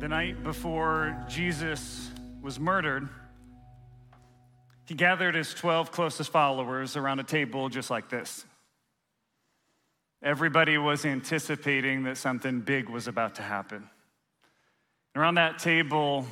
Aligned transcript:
The 0.00 0.08
night 0.08 0.42
before 0.42 1.14
Jesus 1.28 2.08
was 2.40 2.58
murdered, 2.58 3.06
he 4.86 4.94
gathered 4.94 5.34
his 5.34 5.52
12 5.52 5.92
closest 5.92 6.32
followers 6.32 6.96
around 6.96 7.20
a 7.20 7.22
table 7.22 7.68
just 7.68 7.90
like 7.90 8.08
this. 8.08 8.46
Everybody 10.22 10.78
was 10.78 11.04
anticipating 11.04 12.04
that 12.04 12.16
something 12.16 12.60
big 12.60 12.88
was 12.88 13.08
about 13.08 13.34
to 13.34 13.42
happen. 13.42 13.90
Around 15.14 15.34
that 15.34 15.58
table, 15.58 16.24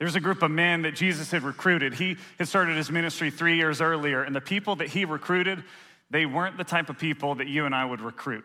there's 0.00 0.16
a 0.16 0.20
group 0.20 0.42
of 0.42 0.50
men 0.50 0.82
that 0.82 0.96
Jesus 0.96 1.30
had 1.30 1.44
recruited. 1.44 1.94
He 1.94 2.16
had 2.36 2.48
started 2.48 2.76
his 2.76 2.90
ministry 2.90 3.30
three 3.30 3.54
years 3.54 3.80
earlier, 3.80 4.24
and 4.24 4.34
the 4.34 4.40
people 4.40 4.74
that 4.76 4.88
he 4.88 5.04
recruited, 5.04 5.62
they 6.10 6.26
weren't 6.26 6.56
the 6.56 6.64
type 6.64 6.90
of 6.90 6.98
people 6.98 7.36
that 7.36 7.46
you 7.46 7.64
and 7.64 7.76
I 7.76 7.84
would 7.84 8.00
recruit. 8.00 8.44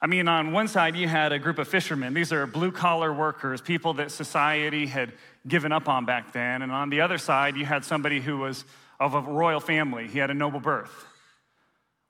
I 0.00 0.06
mean, 0.06 0.28
on 0.28 0.52
one 0.52 0.68
side, 0.68 0.94
you 0.94 1.08
had 1.08 1.32
a 1.32 1.38
group 1.38 1.58
of 1.58 1.68
fishermen. 1.68 2.12
These 2.12 2.32
are 2.32 2.46
blue 2.46 2.70
collar 2.70 3.12
workers, 3.12 3.60
people 3.60 3.94
that 3.94 4.10
society 4.10 4.86
had 4.86 5.12
given 5.48 5.72
up 5.72 5.88
on 5.88 6.04
back 6.04 6.32
then. 6.32 6.62
And 6.62 6.70
on 6.70 6.90
the 6.90 7.00
other 7.00 7.18
side, 7.18 7.56
you 7.56 7.64
had 7.64 7.84
somebody 7.84 8.20
who 8.20 8.38
was 8.38 8.64
of 9.00 9.14
a 9.14 9.20
royal 9.20 9.60
family, 9.60 10.08
he 10.08 10.18
had 10.18 10.30
a 10.30 10.34
noble 10.34 10.60
birth. 10.60 11.06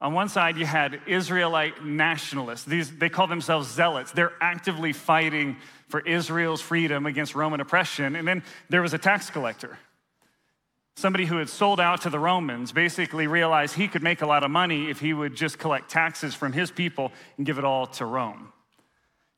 On 0.01 0.13
one 0.13 0.29
side, 0.29 0.57
you 0.57 0.67
had 0.67 1.01
Israelite 1.07 1.85
nationalists. 1.85 2.65
These, 2.65 2.97
they 2.99 3.09
call 3.09 3.27
themselves 3.27 3.69
zealots. 3.73 4.13
They're 4.13 4.35
actively 4.41 4.93
fighting 4.93 5.57
for 5.89 6.01
Israel's 6.01 6.61
freedom 6.61 7.07
against 7.07 7.35
Roman 7.35 7.61
oppression. 7.61 8.15
And 8.15 8.29
then 8.29 8.43
there 8.69 8.83
was 8.83 8.93
a 8.93 8.99
tax 8.99 9.31
collector 9.31 9.79
somebody 10.97 11.27
who 11.27 11.37
had 11.37 11.49
sold 11.49 11.79
out 11.79 12.01
to 12.03 12.11
the 12.11 12.19
Romans 12.19 12.73
basically 12.73 13.27
realized 13.27 13.75
he 13.75 13.87
could 13.87 14.03
make 14.03 14.23
a 14.23 14.27
lot 14.27 14.43
of 14.43 14.51
money 14.51 14.91
if 14.91 14.99
he 14.99 15.13
would 15.13 15.35
just 15.35 15.59
collect 15.59 15.91
taxes 15.91 16.35
from 16.35 16.53
his 16.53 16.71
people 16.71 17.13
and 17.37 17.47
give 17.47 17.59
it 17.59 17.65
all 17.65 17.87
to 17.87 18.05
Rome. 18.05 18.53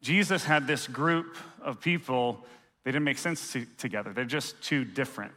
Jesus 0.01 0.45
had 0.45 0.66
this 0.69 0.87
group 0.87 1.37
of 1.61 1.80
people, 1.80 2.45
they 2.85 2.93
didn't 2.93 3.05
make 3.05 3.19
sense 3.19 3.52
to, 3.52 3.66
together, 3.77 4.13
they're 4.13 4.25
just 4.25 4.60
too 4.63 4.85
different. 4.85 5.32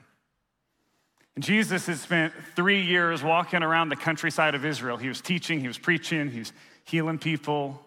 And 1.35 1.43
Jesus 1.43 1.87
had 1.87 1.97
spent 1.97 2.33
three 2.55 2.81
years 2.81 3.23
walking 3.23 3.63
around 3.63 3.89
the 3.89 3.95
countryside 3.95 4.53
of 4.53 4.63
Israel. 4.63 4.97
He 4.97 5.07
was 5.07 5.21
teaching, 5.21 5.59
he 5.59 5.67
was 5.67 5.77
preaching, 5.77 6.29
he 6.29 6.39
was 6.39 6.53
healing 6.83 7.17
people, 7.17 7.81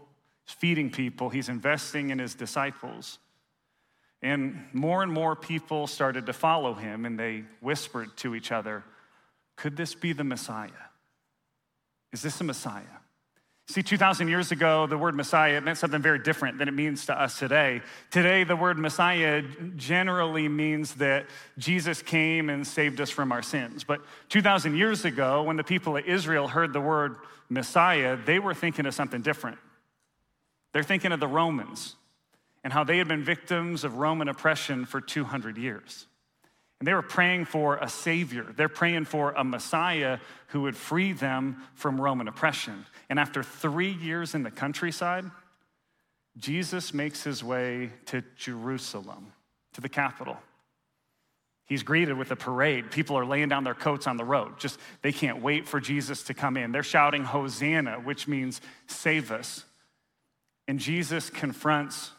he's 0.45 0.55
feeding 0.55 0.91
people, 0.91 1.29
he's 1.29 1.49
investing 1.49 2.11
in 2.11 2.19
his 2.19 2.35
disciples. 2.35 3.19
And 4.25 4.65
more 4.73 5.03
and 5.03 5.13
more 5.13 5.37
people 5.37 5.87
started 5.87 6.25
to 6.27 6.33
follow 6.33 6.73
him, 6.73 7.05
and 7.05 7.21
they 7.21 7.45
whispered 7.61 8.17
to 8.17 8.35
each 8.35 8.53
other, 8.53 8.83
Could 9.55 9.77
this 9.77 9.95
be 9.95 10.15
the 10.15 10.25
Messiah? 10.25 10.71
Is 12.11 12.23
this 12.23 12.39
the 12.39 12.45
Messiah? 12.45 12.83
See, 13.69 13.83
2,000 13.83 14.29
years 14.29 14.51
ago, 14.51 14.87
the 14.87 14.97
word 14.97 15.15
Messiah 15.15 15.61
meant 15.61 15.77
something 15.77 16.01
very 16.01 16.19
different 16.19 16.57
than 16.57 16.69
it 16.69 16.75
means 16.75 17.05
to 17.07 17.21
us 17.21 17.39
today. 17.39 17.83
Today, 18.11 18.45
the 18.45 18.57
word 18.57 18.79
Messiah 18.79 19.43
generally 19.77 20.49
means 20.49 20.95
that 20.95 21.27
Jesus 21.59 22.01
came 22.01 22.49
and 22.49 22.67
saved 22.67 23.03
us 23.03 23.11
from 23.11 23.31
our 23.31 23.43
sins. 23.43 23.85
But 23.85 24.01
2,000 24.31 24.75
years 24.75 25.05
ago, 25.05 25.43
when 25.43 25.57
the 25.57 25.65
people 25.65 25.99
of 25.99 26.07
Israel 26.07 26.49
heard 26.49 26.73
the 26.73 26.81
word 26.81 27.17
Messiah, 27.51 28.17
they 28.17 28.39
were 28.39 28.55
thinking 28.55 28.87
of 28.87 28.95
something 28.95 29.21
different. 29.21 29.59
They're 30.73 30.83
thinking 30.83 31.13
of 31.13 31.21
the 31.21 31.29
Romans 31.29 31.97
and 32.65 32.73
how 32.73 32.83
they 32.83 32.99
had 32.99 33.07
been 33.07 33.23
victims 33.23 33.85
of 33.85 33.99
Roman 33.99 34.29
oppression 34.29 34.87
for 34.87 35.01
200 35.01 35.59
years. 35.59 36.07
And 36.81 36.89
they 36.89 36.95
were 36.95 37.03
praying 37.03 37.45
for 37.45 37.77
a 37.77 37.89
savior. 37.89 38.53
They're 38.57 38.69
praying 38.69 39.05
for 39.05 39.33
a 39.33 39.45
Messiah 39.45 40.19
who 40.49 40.63
would 40.63 40.77
free 40.77 41.13
them 41.13 41.63
from 41.75 42.01
Roman 42.01 42.27
oppression. 42.27 42.87
And 43.09 43.21
after 43.21 43.43
three 43.43 43.93
years 43.93 44.35
in 44.35 44.43
the 44.43 44.51
countryside, 44.51 45.25
Jesus 46.37 46.93
makes 46.93 47.23
his 47.23 47.45
way 47.45 47.91
to 48.07 48.25
Jerusalem, 48.37 49.33
to 49.75 49.81
the 49.81 49.89
capital. 49.89 50.37
He's 51.67 51.83
greeted 51.83 52.19
with 52.19 52.31
a 52.31 52.37
parade. 52.37 52.91
People 52.91 53.17
are 53.17 53.25
laying 53.25 53.49
down 53.49 53.65
their 53.65 53.75
coats 53.75 54.07
on 54.07 54.17
the 54.17 54.25
road. 54.25 54.59
Just 54.59 54.79
they 55.01 55.13
can't 55.13 55.41
wait 55.41 55.67
for 55.67 55.81
Jesus 55.81 56.25
to 56.25 56.35
come 56.35 56.57
in. 56.57 56.73
They're 56.73 56.83
shouting 56.83 57.25
Hosanna, 57.25 58.01
which 58.01 58.27
means 58.27 58.61
save 58.87 59.31
us. 59.31 59.65
And 60.67 60.79
Jesus 60.79 61.31
confronts 61.31 62.11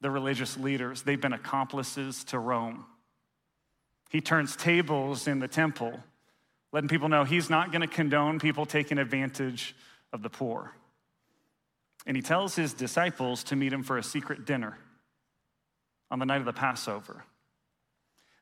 the 0.00 0.10
religious 0.10 0.56
leaders. 0.56 1.02
They've 1.02 1.20
been 1.20 1.32
accomplices 1.32 2.24
to 2.24 2.38
Rome. 2.38 2.84
He 4.10 4.20
turns 4.20 4.56
tables 4.56 5.26
in 5.26 5.38
the 5.38 5.48
temple, 5.48 5.98
letting 6.72 6.88
people 6.88 7.08
know 7.08 7.24
he's 7.24 7.50
not 7.50 7.72
going 7.72 7.82
to 7.82 7.88
condone 7.88 8.38
people 8.38 8.64
taking 8.64 8.98
advantage 8.98 9.74
of 10.12 10.22
the 10.22 10.30
poor. 10.30 10.72
And 12.06 12.16
he 12.16 12.22
tells 12.22 12.54
his 12.54 12.72
disciples 12.72 13.44
to 13.44 13.56
meet 13.56 13.72
him 13.72 13.82
for 13.82 13.98
a 13.98 14.02
secret 14.02 14.46
dinner 14.46 14.78
on 16.10 16.18
the 16.18 16.26
night 16.26 16.40
of 16.40 16.46
the 16.46 16.52
Passover. 16.52 17.24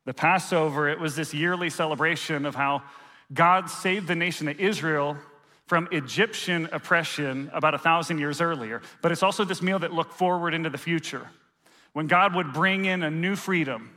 The 0.04 0.14
Passover, 0.14 0.88
it 0.88 1.00
was 1.00 1.16
this 1.16 1.34
yearly 1.34 1.68
celebration 1.68 2.46
of 2.46 2.54
how 2.54 2.84
God 3.32 3.68
saved 3.68 4.06
the 4.06 4.14
nation 4.14 4.46
of 4.46 4.60
Israel 4.60 5.16
from 5.66 5.88
Egyptian 5.90 6.68
oppression 6.70 7.50
about 7.52 7.74
a 7.74 7.78
thousand 7.78 8.18
years 8.18 8.40
earlier. 8.40 8.82
But 9.02 9.10
it's 9.10 9.24
also 9.24 9.44
this 9.44 9.62
meal 9.62 9.80
that 9.80 9.92
looked 9.92 10.14
forward 10.14 10.54
into 10.54 10.70
the 10.70 10.78
future 10.78 11.26
when 11.96 12.08
God 12.08 12.34
would 12.34 12.52
bring 12.52 12.84
in 12.84 13.02
a 13.02 13.10
new 13.10 13.34
freedom 13.34 13.90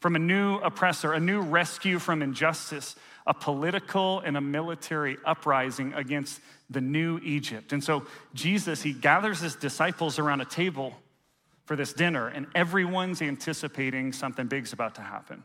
from 0.00 0.16
a 0.16 0.18
new 0.18 0.56
oppressor, 0.60 1.12
a 1.12 1.20
new 1.20 1.42
rescue 1.42 1.98
from 1.98 2.22
injustice, 2.22 2.96
a 3.26 3.34
political 3.34 4.20
and 4.20 4.38
a 4.38 4.40
military 4.40 5.18
uprising 5.26 5.92
against 5.92 6.40
the 6.70 6.80
new 6.80 7.20
Egypt. 7.22 7.74
And 7.74 7.84
so 7.84 8.06
Jesus, 8.32 8.82
he 8.82 8.94
gathers 8.94 9.40
his 9.40 9.54
disciples 9.54 10.18
around 10.18 10.40
a 10.40 10.46
table 10.46 10.94
for 11.66 11.76
this 11.76 11.92
dinner, 11.92 12.26
and 12.26 12.46
everyone's 12.54 13.20
anticipating 13.20 14.14
something 14.14 14.46
big's 14.46 14.72
about 14.72 14.94
to 14.94 15.02
happen. 15.02 15.44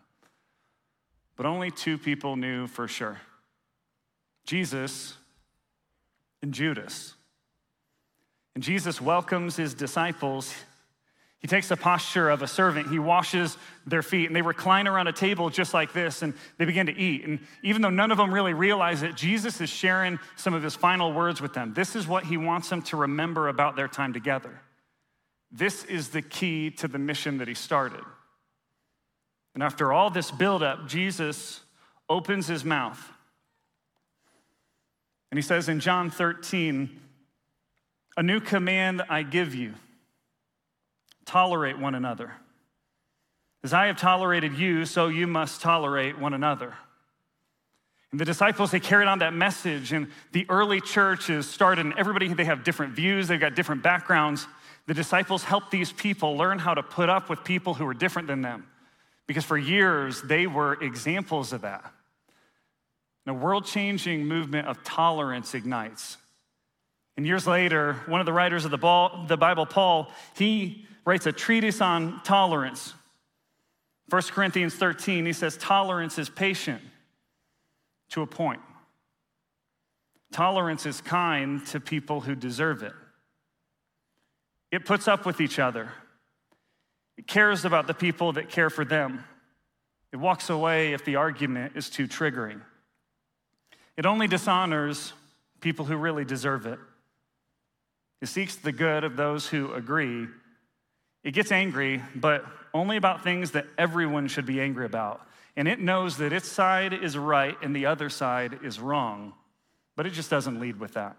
But 1.36 1.46
only 1.46 1.72
two 1.72 1.98
people 1.98 2.38
knew 2.38 2.68
for 2.68 2.88
sure 2.88 3.20
Jesus 4.46 5.14
and 6.42 6.54
Judas. 6.54 7.16
And 8.56 8.64
Jesus 8.64 9.02
welcomes 9.02 9.58
his 9.58 9.74
disciples 9.74 10.56
he 11.40 11.48
takes 11.48 11.68
the 11.68 11.78
posture 11.78 12.30
of 12.30 12.42
a 12.42 12.48
servant. 12.48 12.90
He 12.90 12.98
washes 12.98 13.58
their 13.86 14.02
feet, 14.02 14.26
and 14.26 14.36
they 14.36 14.42
recline 14.42 14.88
around 14.88 15.08
a 15.08 15.14
table 15.14 15.50
just 15.50 15.74
like 15.74 15.94
this, 15.94 16.24
and 16.24 16.34
they 16.58 16.66
begin 16.66 16.88
to 16.88 16.98
eat. 16.98 17.26
And 17.26 17.40
even 17.62 17.84
though 17.84 17.92
none 17.92 18.12
of 18.12 18.18
them 18.18 18.34
really 18.34 18.54
realize 18.54 19.04
it, 19.04 19.16
Jesus 19.16 19.62
is 19.62 19.70
sharing 19.70 20.18
some 20.36 20.56
of 20.56 20.64
his 20.64 20.76
final 20.76 21.14
words 21.14 21.40
with 21.40 21.54
them. 21.54 21.74
This 21.76 21.96
is 21.96 22.08
what 22.08 22.24
he 22.24 22.38
wants 22.38 22.70
them 22.70 22.82
to 22.84 22.98
remember 22.98 23.50
about 23.50 23.76
their 23.76 23.88
time 23.88 24.14
together. 24.14 24.62
This 25.52 25.84
is 25.86 26.10
the 26.10 26.24
key 26.24 26.72
to 26.72 26.88
the 26.88 26.98
mission 26.98 27.38
that 27.38 27.48
he 27.48 27.54
started. 27.54 28.04
And 29.54 29.62
after 29.62 29.94
all 29.94 30.10
this 30.10 30.32
buildup, 30.32 30.88
Jesus 30.88 31.62
opens 32.10 32.48
his 32.48 32.66
mouth. 32.66 33.12
And 35.32 35.38
he 35.38 35.42
says 35.44 35.70
in 35.70 35.80
John 35.80 36.10
13, 36.10 37.00
A 38.18 38.24
new 38.24 38.40
command 38.40 39.04
I 39.08 39.22
give 39.22 39.54
you 39.54 39.76
Tolerate 41.28 41.78
one 41.78 41.94
another. 41.94 42.32
As 43.64 43.74
I 43.74 43.88
have 43.88 43.98
tolerated 43.98 44.58
you, 44.58 44.86
so 44.86 45.08
you 45.10 45.28
must 45.28 45.62
tolerate 45.62 46.18
one 46.18 46.34
another. 46.34 46.74
And 48.12 48.20
the 48.20 48.26
disciples, 48.26 48.72
they 48.72 48.80
carried 48.80 49.10
on 49.10 49.20
that 49.20 49.34
message, 49.34 49.92
and 49.92 50.08
the 50.32 50.46
early 50.48 50.80
churches 50.80 51.48
started, 51.48 51.86
and 51.86 51.94
everybody, 51.98 52.34
they 52.34 52.46
have 52.46 52.64
different 52.64 52.94
views, 52.94 53.28
they've 53.28 53.40
got 53.40 53.54
different 53.54 53.84
backgrounds. 53.84 54.48
The 54.86 54.94
disciples 54.94 55.44
helped 55.44 55.70
these 55.70 55.92
people 55.92 56.38
learn 56.38 56.60
how 56.60 56.74
to 56.74 56.82
put 56.82 57.10
up 57.10 57.30
with 57.30 57.44
people 57.44 57.74
who 57.74 57.84
were 57.84 57.94
different 57.94 58.30
than 58.30 58.42
them, 58.42 58.66
because 59.28 59.44
for 59.44 59.58
years, 59.58 60.22
they 60.22 60.48
were 60.48 60.82
examples 60.82 61.52
of 61.52 61.62
that. 61.62 61.92
And 63.26 63.36
a 63.36 63.38
world 63.38 63.66
changing 63.66 64.26
movement 64.26 64.70
of 64.70 64.82
tolerance 64.86 65.54
ignites. 65.54 66.16
And 67.18 67.28
years 67.28 67.46
later, 67.46 67.96
one 68.06 68.22
of 68.22 68.26
the 68.26 68.32
writers 68.32 68.64
of 68.64 68.72
the 68.72 68.78
Bible, 68.78 69.66
Paul, 69.66 70.10
he 70.38 70.86
writes 71.08 71.26
a 71.26 71.32
treatise 71.32 71.80
on 71.80 72.22
tolerance. 72.26 72.94
1 74.10 74.22
Corinthians 74.24 74.76
13, 74.76 75.26
he 75.26 75.32
says, 75.32 75.56
Tolerance 75.56 76.20
is 76.20 76.30
patient 76.30 76.82
to 78.10 78.24
a 78.24 78.28
point. 78.28 78.60
Tolerance 80.34 80.86
is 80.86 81.00
kind 81.00 81.66
to 81.68 81.80
people 81.80 82.20
who 82.20 82.36
deserve 82.36 82.84
it. 82.84 82.92
It 84.70 84.84
puts 84.84 85.08
up 85.08 85.26
with 85.26 85.40
each 85.40 85.60
other. 85.60 85.94
It 87.18 87.26
cares 87.26 87.64
about 87.64 87.88
the 87.88 87.94
people 87.94 88.34
that 88.34 88.50
care 88.50 88.70
for 88.70 88.84
them. 88.84 89.24
It 90.12 90.18
walks 90.18 90.50
away 90.50 90.92
if 90.92 91.06
the 91.06 91.16
argument 91.16 91.78
is 91.78 91.90
too 91.90 92.10
triggering. 92.10 92.60
It 93.96 94.06
only 94.06 94.28
dishonors 94.28 95.14
people 95.62 95.86
who 95.86 95.96
really 95.96 96.26
deserve 96.26 96.66
it. 96.66 96.80
It 98.22 98.28
seeks 98.28 98.58
the 98.58 98.74
good 98.74 99.06
of 99.06 99.16
those 99.16 99.48
who 99.48 99.72
agree 99.72 100.28
it 101.28 101.34
gets 101.34 101.52
angry, 101.52 102.02
but 102.16 102.46
only 102.74 102.96
about 102.96 103.22
things 103.22 103.52
that 103.52 103.68
everyone 103.78 104.30
should 104.30 104.46
be 104.46 104.62
angry 104.62 104.86
about. 104.86 105.28
And 105.58 105.68
it 105.68 105.78
knows 105.78 106.16
that 106.20 106.32
its 106.32 106.48
side 106.48 106.94
is 106.94 107.18
right 107.18 107.58
and 107.62 107.76
the 107.76 107.88
other 107.88 108.08
side 108.08 108.60
is 108.64 108.80
wrong, 108.80 109.34
but 109.98 110.06
it 110.06 110.12
just 110.12 110.30
doesn't 110.30 110.58
lead 110.62 110.80
with 110.80 110.94
that. 110.94 111.18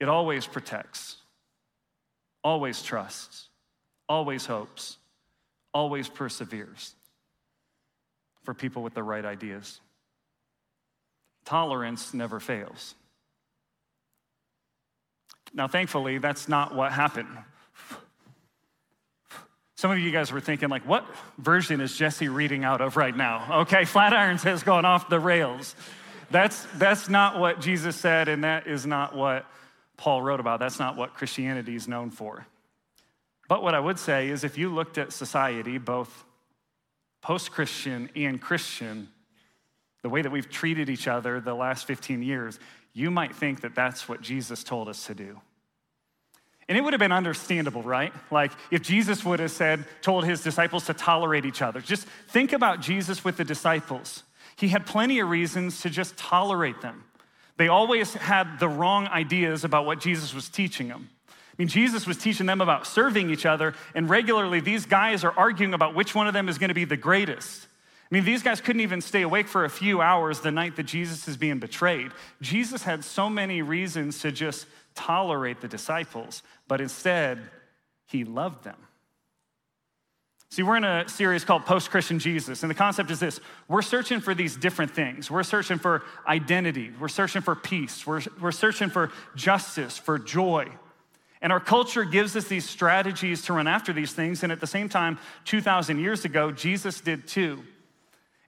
It 0.00 0.08
always 0.08 0.48
protects, 0.48 1.18
always 2.42 2.82
trusts, 2.82 3.50
always 4.08 4.46
hopes, 4.46 4.98
always 5.72 6.08
perseveres 6.08 6.96
for 8.42 8.52
people 8.52 8.82
with 8.82 8.94
the 8.94 9.04
right 9.04 9.24
ideas. 9.24 9.80
Tolerance 11.44 12.12
never 12.12 12.40
fails. 12.40 12.96
Now, 15.54 15.68
thankfully, 15.68 16.18
that's 16.18 16.48
not 16.48 16.74
what 16.74 16.90
happened. 16.90 17.28
Some 19.82 19.90
of 19.90 19.98
you 19.98 20.12
guys 20.12 20.30
were 20.30 20.40
thinking, 20.40 20.68
like, 20.68 20.86
what 20.86 21.04
version 21.38 21.80
is 21.80 21.96
Jesse 21.96 22.28
reading 22.28 22.62
out 22.62 22.80
of 22.80 22.96
right 22.96 23.16
now? 23.16 23.62
Okay, 23.62 23.82
Flatirons 23.82 24.44
has 24.44 24.62
gone 24.62 24.84
off 24.84 25.08
the 25.08 25.18
rails. 25.18 25.74
That's, 26.30 26.64
that's 26.76 27.08
not 27.08 27.40
what 27.40 27.60
Jesus 27.60 27.96
said, 27.96 28.28
and 28.28 28.44
that 28.44 28.68
is 28.68 28.86
not 28.86 29.16
what 29.16 29.44
Paul 29.96 30.22
wrote 30.22 30.38
about. 30.38 30.60
That's 30.60 30.78
not 30.78 30.96
what 30.96 31.14
Christianity 31.14 31.74
is 31.74 31.88
known 31.88 32.10
for. 32.10 32.46
But 33.48 33.64
what 33.64 33.74
I 33.74 33.80
would 33.80 33.98
say 33.98 34.28
is 34.28 34.44
if 34.44 34.56
you 34.56 34.72
looked 34.72 34.98
at 34.98 35.12
society, 35.12 35.78
both 35.78 36.26
post 37.20 37.50
Christian 37.50 38.08
and 38.14 38.40
Christian, 38.40 39.08
the 40.02 40.08
way 40.08 40.22
that 40.22 40.30
we've 40.30 40.48
treated 40.48 40.90
each 40.90 41.08
other 41.08 41.40
the 41.40 41.54
last 41.54 41.88
15 41.88 42.22
years, 42.22 42.60
you 42.92 43.10
might 43.10 43.34
think 43.34 43.62
that 43.62 43.74
that's 43.74 44.08
what 44.08 44.20
Jesus 44.20 44.62
told 44.62 44.88
us 44.88 45.08
to 45.08 45.14
do. 45.16 45.40
And 46.68 46.78
it 46.78 46.80
would 46.82 46.92
have 46.92 47.00
been 47.00 47.12
understandable, 47.12 47.82
right? 47.82 48.12
Like 48.30 48.52
if 48.70 48.82
Jesus 48.82 49.24
would 49.24 49.40
have 49.40 49.50
said, 49.50 49.84
told 50.00 50.24
his 50.24 50.42
disciples 50.42 50.86
to 50.86 50.94
tolerate 50.94 51.44
each 51.44 51.60
other. 51.60 51.80
Just 51.80 52.06
think 52.28 52.52
about 52.52 52.80
Jesus 52.80 53.24
with 53.24 53.36
the 53.36 53.44
disciples. 53.44 54.22
He 54.56 54.68
had 54.68 54.86
plenty 54.86 55.18
of 55.18 55.28
reasons 55.28 55.80
to 55.82 55.90
just 55.90 56.16
tolerate 56.16 56.80
them. 56.80 57.04
They 57.56 57.68
always 57.68 58.14
had 58.14 58.58
the 58.58 58.68
wrong 58.68 59.06
ideas 59.08 59.64
about 59.64 59.86
what 59.86 60.00
Jesus 60.00 60.34
was 60.34 60.48
teaching 60.48 60.88
them. 60.88 61.10
I 61.28 61.54
mean, 61.58 61.68
Jesus 61.68 62.06
was 62.06 62.16
teaching 62.16 62.46
them 62.46 62.60
about 62.60 62.86
serving 62.86 63.28
each 63.28 63.44
other, 63.44 63.74
and 63.94 64.08
regularly 64.08 64.60
these 64.60 64.86
guys 64.86 65.22
are 65.22 65.32
arguing 65.36 65.74
about 65.74 65.94
which 65.94 66.14
one 66.14 66.26
of 66.26 66.32
them 66.32 66.48
is 66.48 66.56
going 66.56 66.68
to 66.68 66.74
be 66.74 66.86
the 66.86 66.96
greatest. 66.96 67.66
I 68.10 68.14
mean, 68.14 68.24
these 68.24 68.42
guys 68.42 68.60
couldn't 68.60 68.80
even 68.80 69.00
stay 69.00 69.22
awake 69.22 69.48
for 69.48 69.64
a 69.64 69.70
few 69.70 70.00
hours 70.00 70.40
the 70.40 70.50
night 70.50 70.76
that 70.76 70.84
Jesus 70.84 71.28
is 71.28 71.36
being 71.36 71.58
betrayed. 71.58 72.10
Jesus 72.40 72.82
had 72.82 73.04
so 73.04 73.28
many 73.28 73.62
reasons 73.62 74.20
to 74.20 74.32
just 74.32 74.66
tolerate 74.94 75.60
the 75.60 75.68
disciples, 75.68 76.42
but 76.68 76.80
instead, 76.80 77.38
he 78.06 78.24
loved 78.24 78.64
them. 78.64 78.76
See, 80.50 80.62
we're 80.62 80.76
in 80.76 80.84
a 80.84 81.08
series 81.08 81.46
called 81.46 81.64
Post 81.64 81.90
Christian 81.90 82.18
Jesus, 82.18 82.62
and 82.62 82.68
the 82.68 82.74
concept 82.74 83.10
is 83.10 83.18
this 83.18 83.40
we're 83.68 83.80
searching 83.80 84.20
for 84.20 84.34
these 84.34 84.54
different 84.54 84.94
things. 84.94 85.30
We're 85.30 85.44
searching 85.44 85.78
for 85.78 86.02
identity, 86.26 86.92
we're 87.00 87.08
searching 87.08 87.40
for 87.40 87.54
peace, 87.54 88.06
we're, 88.06 88.20
we're 88.38 88.52
searching 88.52 88.90
for 88.90 89.10
justice, 89.34 89.96
for 89.96 90.18
joy. 90.18 90.68
And 91.40 91.52
our 91.52 91.58
culture 91.58 92.04
gives 92.04 92.36
us 92.36 92.44
these 92.44 92.68
strategies 92.68 93.42
to 93.46 93.54
run 93.54 93.66
after 93.66 93.94
these 93.94 94.12
things, 94.12 94.42
and 94.42 94.52
at 94.52 94.60
the 94.60 94.66
same 94.66 94.90
time, 94.90 95.18
2,000 95.46 95.98
years 95.98 96.26
ago, 96.26 96.52
Jesus 96.52 97.00
did 97.00 97.26
too. 97.26 97.64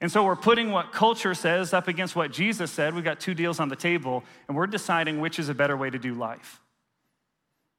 And 0.04 0.12
so 0.12 0.22
we're 0.22 0.36
putting 0.36 0.70
what 0.70 0.92
culture 0.92 1.32
says 1.32 1.72
up 1.72 1.88
against 1.88 2.14
what 2.14 2.30
Jesus 2.30 2.70
said. 2.70 2.94
We've 2.94 3.02
got 3.02 3.20
two 3.20 3.32
deals 3.32 3.58
on 3.58 3.70
the 3.70 3.74
table, 3.74 4.22
and 4.46 4.54
we're 4.54 4.66
deciding 4.66 5.18
which 5.18 5.38
is 5.38 5.48
a 5.48 5.54
better 5.54 5.78
way 5.78 5.88
to 5.88 5.98
do 5.98 6.12
life. 6.12 6.60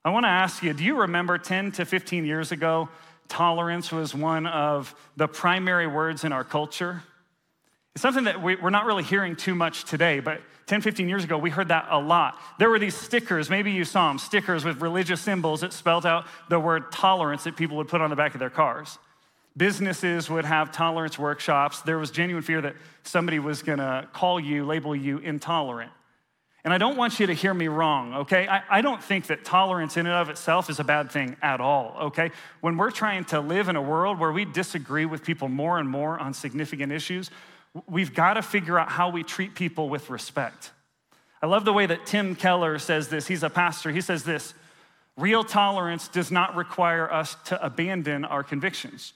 I 0.03 0.09
want 0.09 0.23
to 0.23 0.29
ask 0.29 0.63
you 0.63 0.73
do 0.73 0.83
you 0.83 1.01
remember 1.01 1.37
10 1.37 1.73
to 1.73 1.85
15 1.85 2.25
years 2.25 2.51
ago 2.51 2.89
tolerance 3.27 3.91
was 3.91 4.15
one 4.15 4.47
of 4.47 4.95
the 5.15 5.27
primary 5.27 5.85
words 5.85 6.23
in 6.23 6.31
our 6.31 6.43
culture. 6.43 7.03
It's 7.93 8.01
something 8.01 8.23
that 8.23 8.41
we, 8.41 8.55
are 8.55 8.71
not 8.71 8.85
really 8.85 9.03
hearing 9.03 9.35
too 9.35 9.53
much 9.53 9.83
today, 9.83 10.19
but 10.19 10.41
10, 10.65 10.81
15 10.81 11.07
years 11.07 11.23
ago, 11.23 11.37
we 11.37 11.51
heard 11.51 11.67
that 11.67 11.85
a 11.91 11.99
lot. 11.99 12.39
There 12.57 12.71
were 12.71 12.79
these 12.79 12.95
stickers, 12.95 13.51
maybe 13.51 13.71
you 13.71 13.85
saw 13.85 14.07
them, 14.07 14.17
stickers 14.17 14.65
with 14.65 14.81
religious 14.81 15.21
symbols 15.21 15.61
that 15.61 15.73
spelled 15.73 16.07
out 16.07 16.25
the 16.49 16.59
word 16.59 16.91
tolerance 16.91 17.43
that 17.43 17.55
people 17.55 17.77
would 17.77 17.87
put 17.87 18.01
on 18.01 18.09
the 18.09 18.15
back 18.15 18.33
of 18.33 18.39
their 18.39 18.49
cars. 18.49 18.97
Businesses 19.57 20.29
would 20.29 20.45
have 20.45 20.71
tolerance 20.71 21.17
workshops. 21.17 21.81
There 21.81 21.97
was 21.97 22.11
genuine 22.11 22.43
fear 22.43 22.61
that 22.61 22.75
somebody 23.03 23.39
was 23.39 23.61
gonna 23.61 24.07
call 24.11 24.39
you, 24.39 24.65
label 24.65 24.95
you 24.95 25.19
intolerant. 25.19 25.91
And 26.65 26.73
I 26.73 26.79
don't 26.79 26.97
want 26.97 27.19
you 27.19 27.27
to 27.27 27.33
hear 27.33 27.53
me 27.53 27.67
wrong, 27.67 28.15
okay? 28.15 28.47
I, 28.47 28.63
I, 28.69 28.81
don't 28.81 29.01
think 29.01 29.27
that 29.27 29.45
tolerance 29.45 29.97
in 29.97 30.07
and 30.07 30.15
of 30.15 30.29
itself 30.29 30.67
is 30.67 30.79
a 30.79 30.83
bad 30.83 31.11
thing 31.11 31.37
at 31.43 31.61
all, 31.61 31.95
okay? 32.05 32.31
When 32.61 32.75
we're 32.75 32.89
trying 32.89 33.23
to 33.25 33.39
live 33.39 33.69
in 33.69 33.75
a 33.75 33.81
world 33.81 34.19
where 34.19 34.31
we 34.31 34.45
disagree 34.45 35.05
with 35.05 35.23
people 35.23 35.47
more 35.47 35.77
and 35.77 35.87
more 35.87 36.17
on 36.17 36.33
significant 36.33 36.91
issues, 36.91 37.29
we've 37.87 38.15
got 38.15 38.33
to 38.33 38.41
figure 38.41 38.79
out 38.79 38.89
how 38.89 39.09
we 39.09 39.21
treat 39.21 39.53
people 39.53 39.89
with 39.89 40.09
respect. 40.09 40.71
I 41.39 41.45
love 41.45 41.65
the 41.65 41.73
way 41.73 41.85
that 41.85 42.07
Tim 42.07 42.35
Keller 42.35 42.79
says 42.79 43.09
this. 43.09 43.27
He's 43.27 43.43
a 43.43 43.49
pastor. 43.51 43.91
He 43.91 44.01
says 44.01 44.23
this 44.23 44.55
real 45.15 45.43
tolerance 45.43 46.07
does 46.07 46.31
not 46.31 46.55
require 46.55 47.11
us 47.13 47.37
to 47.45 47.63
abandon 47.63 48.25
our 48.25 48.43
convictions. 48.43 49.13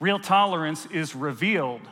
Real 0.00 0.18
tolerance 0.18 0.86
is 0.86 1.14
revealed 1.14 1.82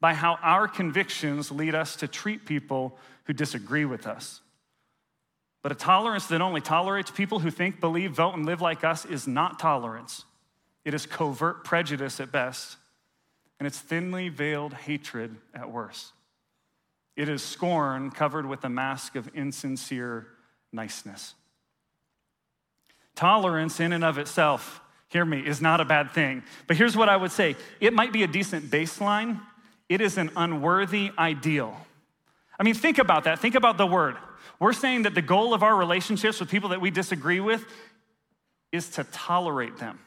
by 0.00 0.14
how 0.14 0.38
our 0.42 0.66
convictions 0.66 1.50
lead 1.50 1.74
us 1.74 1.96
to 1.96 2.08
treat 2.08 2.44
people 2.44 2.98
who 3.24 3.32
disagree 3.32 3.84
with 3.84 4.06
us. 4.06 4.40
But 5.62 5.72
a 5.72 5.76
tolerance 5.76 6.26
that 6.26 6.40
only 6.40 6.60
tolerates 6.60 7.10
people 7.10 7.38
who 7.38 7.50
think, 7.50 7.80
believe, 7.80 8.12
vote, 8.12 8.34
and 8.34 8.44
live 8.44 8.60
like 8.60 8.82
us 8.82 9.04
is 9.04 9.28
not 9.28 9.60
tolerance. 9.60 10.24
It 10.84 10.92
is 10.92 11.06
covert 11.06 11.62
prejudice 11.62 12.18
at 12.18 12.32
best, 12.32 12.76
and 13.60 13.66
it's 13.66 13.78
thinly 13.78 14.28
veiled 14.28 14.74
hatred 14.74 15.36
at 15.54 15.70
worst. 15.70 16.12
It 17.14 17.28
is 17.28 17.42
scorn 17.42 18.10
covered 18.10 18.46
with 18.46 18.64
a 18.64 18.68
mask 18.68 19.14
of 19.14 19.30
insincere 19.34 20.26
niceness. 20.72 21.34
Tolerance, 23.14 23.78
in 23.78 23.92
and 23.92 24.02
of 24.02 24.18
itself, 24.18 24.80
hear 25.12 25.24
me, 25.24 25.40
is 25.46 25.60
not 25.60 25.80
a 25.80 25.84
bad 25.84 26.10
thing. 26.12 26.42
But 26.66 26.76
here's 26.76 26.96
what 26.96 27.08
I 27.08 27.16
would 27.16 27.32
say 27.32 27.56
it 27.80 27.92
might 27.92 28.12
be 28.12 28.22
a 28.22 28.26
decent 28.26 28.70
baseline, 28.70 29.40
it 29.88 30.00
is 30.00 30.16
an 30.16 30.30
unworthy 30.36 31.10
ideal. 31.18 31.76
I 32.58 32.64
mean, 32.64 32.74
think 32.74 32.98
about 32.98 33.24
that. 33.24 33.38
Think 33.38 33.54
about 33.54 33.76
the 33.76 33.86
word. 33.86 34.16
We're 34.58 34.72
saying 34.72 35.02
that 35.02 35.14
the 35.14 35.22
goal 35.22 35.54
of 35.54 35.62
our 35.62 35.76
relationships 35.76 36.38
with 36.40 36.48
people 36.48 36.70
that 36.70 36.80
we 36.80 36.90
disagree 36.90 37.40
with 37.40 37.64
is 38.70 38.88
to 38.90 39.04
tolerate 39.04 39.78
them. 39.78 39.98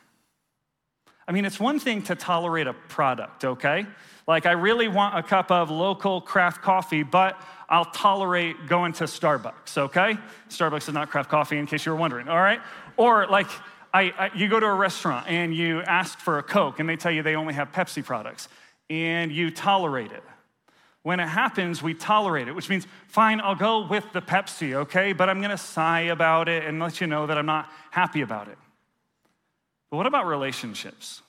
I 1.27 1.31
mean, 1.31 1.45
it's 1.45 1.59
one 1.59 1.79
thing 1.79 2.03
to 2.03 2.15
tolerate 2.15 2.67
a 2.67 2.73
product, 2.73 3.45
okay? 3.45 3.85
Like, 4.27 4.45
I 4.45 4.51
really 4.51 4.87
want 4.87 5.17
a 5.17 5.23
cup 5.23 5.51
of 5.51 5.69
local 5.69 6.21
craft 6.21 6.61
coffee, 6.61 7.03
but 7.03 7.39
I'll 7.67 7.85
tolerate 7.85 8.67
going 8.67 8.93
to 8.93 9.05
Starbucks, 9.05 9.77
okay? 9.77 10.17
Starbucks 10.49 10.87
is 10.87 10.93
not 10.93 11.09
craft 11.09 11.29
coffee, 11.29 11.57
in 11.57 11.65
case 11.65 11.85
you 11.85 11.91
were 11.91 11.97
wondering, 11.97 12.27
all 12.27 12.39
right? 12.39 12.61
Or, 12.95 13.27
like, 13.27 13.47
I, 13.95 14.11
I, 14.17 14.31
you 14.35 14.49
go 14.49 14.59
to 14.59 14.65
a 14.65 14.73
restaurant 14.73 15.29
and 15.29 15.55
you 15.55 15.81
ask 15.81 16.19
for 16.19 16.37
a 16.37 16.43
Coke, 16.43 16.81
and 16.81 16.89
they 16.89 16.97
tell 16.97 17.13
you 17.13 17.23
they 17.23 17.37
only 17.37 17.53
have 17.53 17.71
Pepsi 17.71 18.03
products, 18.03 18.49
and 18.89 19.31
you 19.31 19.51
tolerate 19.51 20.11
it. 20.11 20.21
When 21.03 21.21
it 21.21 21.27
happens, 21.27 21.81
we 21.81 21.93
tolerate 21.93 22.49
it, 22.49 22.51
which 22.51 22.69
means, 22.69 22.85
fine, 23.07 23.39
I'll 23.39 23.55
go 23.55 23.87
with 23.87 24.03
the 24.11 24.21
Pepsi, 24.21 24.73
okay? 24.73 25.13
But 25.13 25.29
I'm 25.29 25.39
gonna 25.41 25.57
sigh 25.57 26.01
about 26.01 26.49
it 26.49 26.65
and 26.65 26.77
let 26.77 26.99
you 26.99 27.07
know 27.07 27.25
that 27.27 27.37
I'm 27.37 27.45
not 27.45 27.71
happy 27.89 28.19
about 28.19 28.49
it. 28.49 28.57
But 29.89 29.95
what 29.95 30.07
about 30.07 30.25
relationships? 30.25 31.21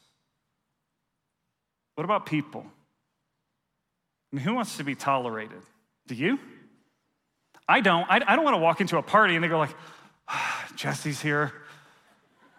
What 1.95 2.03
about 2.03 2.27
people? 2.27 2.67
I 4.33 4.37
mean, 4.37 4.45
who 4.45 4.55
wants 4.55 4.77
to 4.79 4.83
be 4.83 4.97
tolerated? 4.97 5.63
Do 6.09 6.17
you? 6.17 6.41
I 7.69 7.81
don't. 7.81 8.11
I, 8.11 8.21
I 8.27 8.35
don't 8.35 8.45
wanna 8.45 8.59
walk 8.59 8.81
into 8.81 8.99
a 8.99 9.03
party 9.03 9.37
and 9.37 9.45
they 9.45 9.49
go 9.49 9.59
like, 9.59 9.77
ah, 10.27 10.69
Jesse's 10.75 11.23
here. 11.23 11.53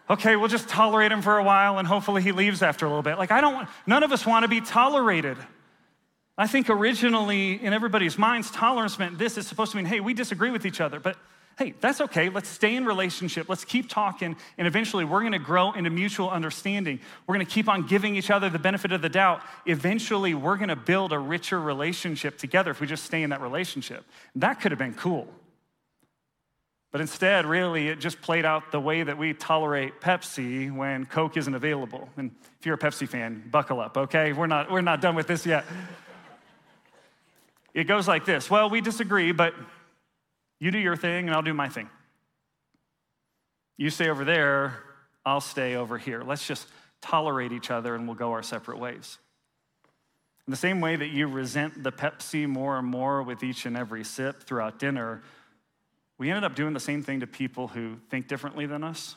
Okay, 0.09 0.35
we'll 0.35 0.47
just 0.47 0.69
tolerate 0.69 1.11
him 1.11 1.21
for 1.21 1.37
a 1.37 1.43
while 1.43 1.79
and 1.79 1.87
hopefully 1.87 2.21
he 2.21 2.31
leaves 2.31 2.61
after 2.61 2.85
a 2.85 2.89
little 2.89 3.03
bit. 3.03 3.17
Like, 3.17 3.31
I 3.31 3.41
don't 3.41 3.53
want, 3.53 3.69
none 3.85 4.03
of 4.03 4.11
us 4.11 4.25
wanna 4.25 4.47
be 4.47 4.61
tolerated. 4.61 5.37
I 6.37 6.47
think 6.47 6.69
originally 6.69 7.61
in 7.61 7.73
everybody's 7.73 8.17
minds, 8.17 8.51
tolerance 8.51 8.99
meant 8.99 9.17
this. 9.17 9.37
is 9.37 9.47
supposed 9.47 9.71
to 9.71 9.77
mean, 9.77 9.85
hey, 9.85 9.99
we 9.99 10.13
disagree 10.13 10.51
with 10.51 10.65
each 10.65 10.79
other, 10.79 10.99
but 10.99 11.17
hey, 11.57 11.73
that's 11.81 11.99
okay. 11.99 12.29
Let's 12.29 12.47
stay 12.47 12.75
in 12.75 12.85
relationship. 12.85 13.49
Let's 13.49 13.65
keep 13.65 13.89
talking, 13.89 14.35
and 14.57 14.67
eventually 14.67 15.03
we're 15.03 15.23
gonna 15.23 15.39
grow 15.39 15.71
into 15.71 15.89
mutual 15.89 16.29
understanding. 16.29 16.99
We're 17.25 17.33
gonna 17.33 17.45
keep 17.45 17.67
on 17.67 17.87
giving 17.87 18.15
each 18.15 18.29
other 18.29 18.49
the 18.49 18.59
benefit 18.59 18.91
of 18.91 19.01
the 19.01 19.09
doubt. 19.09 19.41
Eventually, 19.65 20.35
we're 20.35 20.57
gonna 20.57 20.75
build 20.75 21.11
a 21.11 21.19
richer 21.19 21.59
relationship 21.59 22.37
together 22.37 22.71
if 22.71 22.79
we 22.79 22.85
just 22.85 23.05
stay 23.05 23.23
in 23.23 23.31
that 23.31 23.41
relationship. 23.41 24.05
That 24.35 24.61
could 24.61 24.71
have 24.71 24.79
been 24.79 24.93
cool. 24.93 25.27
But 26.91 27.01
instead, 27.01 27.45
really, 27.45 27.89
it 27.89 27.99
just 27.99 28.21
played 28.21 28.45
out 28.45 28.71
the 28.71 28.79
way 28.79 29.03
that 29.03 29.17
we 29.17 29.33
tolerate 29.33 29.99
Pepsi 29.99 30.73
when 30.73 31.05
Coke 31.05 31.35
isn't 31.35 31.53
available. 31.53 32.09
And 32.15 32.31
if 32.59 32.65
you're 32.65 32.75
a 32.75 32.79
Pepsi 32.79 33.07
fan, 33.07 33.43
buckle 33.51 33.81
up, 33.81 33.97
okay? 33.97 34.31
We're 34.31 34.47
not, 34.47 34.71
we're 34.71 34.81
not 34.81 35.01
done 35.01 35.15
with 35.15 35.27
this 35.27 35.45
yet. 35.45 35.65
It 37.73 37.83
goes 37.83 38.07
like 38.07 38.25
this 38.25 38.49
Well, 38.49 38.69
we 38.69 38.81
disagree, 38.81 39.31
but 39.31 39.53
you 40.59 40.71
do 40.71 40.79
your 40.79 40.95
thing 40.95 41.27
and 41.27 41.35
I'll 41.35 41.43
do 41.43 41.53
my 41.53 41.69
thing. 41.69 41.89
You 43.77 43.89
stay 43.89 44.09
over 44.09 44.25
there, 44.25 44.79
I'll 45.25 45.41
stay 45.41 45.75
over 45.75 45.97
here. 45.97 46.23
Let's 46.23 46.47
just 46.47 46.67
tolerate 47.01 47.51
each 47.51 47.69
other 47.69 47.93
and 47.93 48.07
we'll 48.07 48.15
go 48.15 48.31
our 48.31 48.41
separate 48.41 48.79
ways. 48.79 49.19
In 50.47 50.51
the 50.51 50.57
same 50.57 50.79
way 50.79 50.95
that 50.95 51.09
you 51.09 51.27
resent 51.27 51.83
the 51.83 51.91
Pepsi 51.91 52.47
more 52.47 52.77
and 52.77 52.87
more 52.87 53.21
with 53.21 53.43
each 53.43 53.65
and 53.65 53.75
every 53.75 54.03
sip 54.03 54.43
throughout 54.43 54.79
dinner, 54.79 55.21
we 56.17 56.29
ended 56.29 56.43
up 56.43 56.55
doing 56.55 56.73
the 56.73 56.79
same 56.79 57.03
thing 57.03 57.19
to 57.19 57.27
people 57.27 57.67
who 57.67 57.97
think 58.09 58.27
differently 58.27 58.65
than 58.65 58.83
us, 58.83 59.15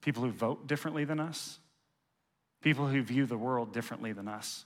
people 0.00 0.22
who 0.22 0.30
vote 0.30 0.66
differently 0.66 1.04
than 1.04 1.20
us, 1.20 1.58
people 2.62 2.86
who 2.86 3.02
view 3.02 3.26
the 3.26 3.36
world 3.36 3.72
differently 3.72 4.12
than 4.12 4.28
us. 4.28 4.64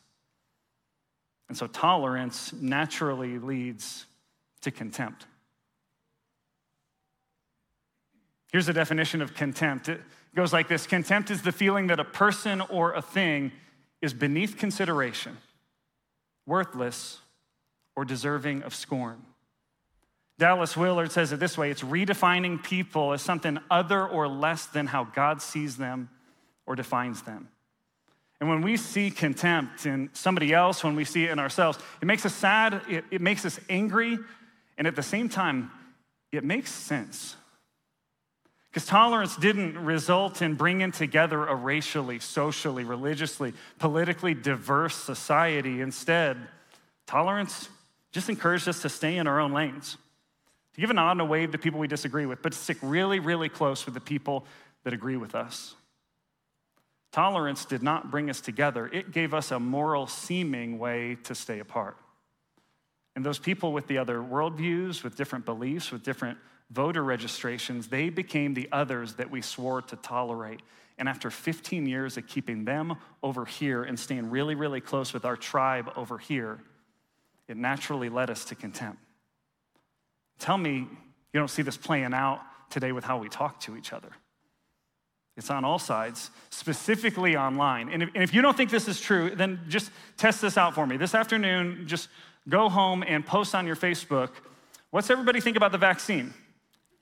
And 1.49 1.57
so 1.57 1.66
tolerance 1.66 2.52
naturally 2.52 3.38
leads 3.38 4.07
to 4.61 4.71
contempt. 4.71 5.26
Here's 8.52 8.69
a 8.69 8.73
definition 8.73 9.23
of 9.23 9.35
contempt 9.35 9.88
it 9.88 10.00
goes 10.37 10.52
like 10.52 10.69
this 10.69 10.87
Contempt 10.87 11.30
is 11.30 11.42
the 11.42 11.52
feeling 11.52 11.88
that 11.88 11.99
a 11.99 12.04
person 12.04 12.61
or 12.61 12.92
a 12.92 13.02
thing 13.02 13.52
is 14.00 14.14
beneath 14.14 14.57
consideration, 14.57 15.37
worthless, 16.47 17.19
or 17.97 18.04
deserving 18.04 18.62
of 18.62 18.75
scorn. 18.75 19.21
Dallas 20.40 20.75
Willard 20.75 21.12
says 21.12 21.32
it 21.32 21.38
this 21.38 21.59
way 21.59 21.70
it's 21.70 21.82
redefining 21.82 22.62
people 22.62 23.12
as 23.12 23.20
something 23.20 23.59
other 23.70 24.06
or 24.06 24.26
less 24.26 24.64
than 24.66 24.87
how 24.87 25.04
God 25.04 25.42
sees 25.42 25.76
them 25.76 26.09
or 26.66 26.75
defines 26.75 27.23
them. 27.23 27.49
And 28.40 28.49
when 28.49 28.62
we 28.62 28.78
see 28.78 29.11
contempt 29.11 29.85
in 29.85 30.09
somebody 30.14 30.54
else, 30.54 30.82
when 30.82 30.97
we 30.97 31.04
see 31.04 31.25
it 31.25 31.30
in 31.30 31.38
ourselves, 31.38 31.78
it 32.00 32.06
makes 32.06 32.25
us 32.25 32.35
sad, 32.35 32.80
it, 32.88 33.04
it 33.11 33.20
makes 33.20 33.44
us 33.44 33.61
angry, 33.68 34.18
and 34.78 34.87
at 34.87 34.97
the 34.97 35.02
same 35.02 35.28
time, 35.28 35.70
it 36.32 36.42
makes 36.42 36.73
sense. 36.73 37.37
Because 38.70 38.87
tolerance 38.87 39.37
didn't 39.37 39.76
result 39.85 40.40
in 40.40 40.54
bringing 40.54 40.90
together 40.90 41.44
a 41.44 41.54
racially, 41.54 42.18
socially, 42.18 42.85
religiously, 42.85 43.52
politically 43.78 44.32
diverse 44.32 44.94
society. 44.94 45.82
Instead, 45.82 46.38
tolerance 47.06 47.68
just 48.11 48.30
encouraged 48.30 48.68
us 48.68 48.80
to 48.80 48.88
stay 48.88 49.18
in 49.18 49.26
our 49.26 49.38
own 49.38 49.52
lanes, 49.52 49.99
give 50.80 50.90
a 50.90 50.94
nod 50.94 51.12
and 51.12 51.20
a 51.20 51.25
wave 51.25 51.52
to 51.52 51.58
people 51.58 51.80
we 51.80 51.88
disagree 51.88 52.26
with, 52.26 52.42
but 52.42 52.54
stick 52.54 52.78
really, 52.82 53.18
really 53.18 53.49
close 53.49 53.84
with 53.84 53.94
the 53.94 54.00
people 54.00 54.44
that 54.84 54.92
agree 54.92 55.16
with 55.16 55.34
us. 55.34 55.75
Tolerance 57.12 57.64
did 57.64 57.82
not 57.82 58.10
bring 58.10 58.30
us 58.30 58.40
together, 58.40 58.87
it 58.87 59.10
gave 59.10 59.34
us 59.34 59.50
a 59.50 59.58
moral 59.58 60.06
seeming 60.06 60.78
way 60.78 61.16
to 61.25 61.34
stay 61.34 61.58
apart. 61.58 61.96
And 63.16 63.26
those 63.26 63.38
people 63.38 63.72
with 63.72 63.88
the 63.88 63.99
other 63.99 64.18
worldviews, 64.18 65.02
with 65.02 65.16
different 65.16 65.44
beliefs, 65.44 65.90
with 65.90 66.04
different 66.04 66.38
voter 66.70 67.02
registrations, 67.02 67.88
they 67.88 68.08
became 68.08 68.54
the 68.54 68.68
others 68.70 69.14
that 69.14 69.30
we 69.30 69.42
swore 69.42 69.82
to 69.82 69.96
tolerate. 69.96 70.60
And 70.96 71.08
after 71.08 71.30
15 71.30 71.87
years 71.87 72.16
of 72.16 72.28
keeping 72.28 72.64
them 72.64 72.96
over 73.22 73.44
here 73.44 73.82
and 73.82 73.99
staying 73.99 74.30
really, 74.30 74.54
really 74.54 74.80
close 74.80 75.12
with 75.12 75.25
our 75.25 75.37
tribe 75.37 75.90
over 75.96 76.18
here, 76.18 76.60
it 77.49 77.56
naturally 77.56 78.08
led 78.08 78.30
us 78.30 78.44
to 78.46 78.54
contempt. 78.54 79.02
Tell 80.40 80.59
me 80.59 80.88
you 81.32 81.38
don't 81.38 81.49
see 81.49 81.62
this 81.62 81.76
playing 81.76 82.12
out 82.12 82.40
today 82.70 82.90
with 82.90 83.04
how 83.04 83.18
we 83.18 83.28
talk 83.28 83.61
to 83.61 83.76
each 83.76 83.92
other. 83.92 84.11
It's 85.37 85.50
on 85.50 85.64
all 85.64 85.78
sides, 85.78 86.30
specifically 86.50 87.37
online. 87.37 87.88
And 87.88 88.02
if, 88.02 88.11
and 88.14 88.25
if, 88.25 88.35
you 88.35 88.42
don't 88.42 88.56
think 88.56 88.70
this 88.70 88.88
is 88.88 89.00
true, 89.00 89.30
then 89.30 89.61
just 89.68 89.90
test 90.16 90.40
this 90.40 90.59
out 90.59 90.75
for 90.75 90.87
me. 90.87 90.97
This 90.97 91.14
afternoon, 91.14 91.85
just 91.87 92.09
go 92.49 92.68
home 92.68 93.04
and 93.06 93.25
post 93.25 93.54
on 93.54 93.66
your 93.66 93.76
Facebook 93.76 94.30
what's 94.90 95.11
everybody 95.11 95.40
think 95.40 95.56
about 95.56 95.73
the 95.73 95.78
vaccine? 95.78 96.35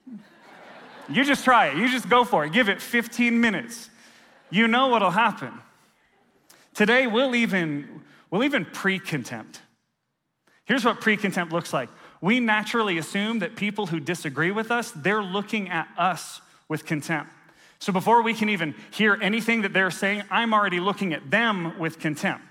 you 1.09 1.25
just 1.25 1.45
try 1.45 1.69
it. 1.69 1.77
You 1.77 1.89
just 1.89 2.09
go 2.09 2.25
for 2.25 2.45
it. 2.45 2.53
Give 2.53 2.69
it 2.69 2.81
15 2.81 3.41
minutes. 3.41 3.91
You 4.51 4.69
know 4.69 4.89
what'll 4.89 5.11
happen. 5.11 5.53
Today, 6.75 7.07
we'll 7.07 7.35
even, 7.35 8.03
we'll 8.31 8.45
even 8.45 8.65
pre 8.65 8.99
contempt. 8.99 9.61
Here's 10.65 10.85
what 10.85 11.01
pre 11.01 11.17
contempt 11.17 11.53
looks 11.53 11.73
like 11.73 11.89
we 12.21 12.41
naturally 12.41 12.99
assume 12.99 13.41
that 13.41 13.57
people 13.57 13.87
who 13.87 14.01
disagree 14.01 14.51
with 14.51 14.71
us, 14.71 14.91
they're 14.91 15.23
looking 15.23 15.69
at 15.69 15.89
us 15.97 16.41
with 16.69 16.85
contempt. 16.85 17.31
So 17.79 17.93
before 17.93 18.23
we 18.23 18.35
can 18.35 18.49
even 18.49 18.75
hear 18.91 19.17
anything 19.21 19.63
that 19.63 19.73
they're 19.73 19.91
saying, 19.91 20.25
I'm 20.31 20.53
already 20.53 20.81
looking 20.81 21.13
at 21.13 21.31
them 21.31 21.79
with 21.79 21.99
contempt. 21.99 22.45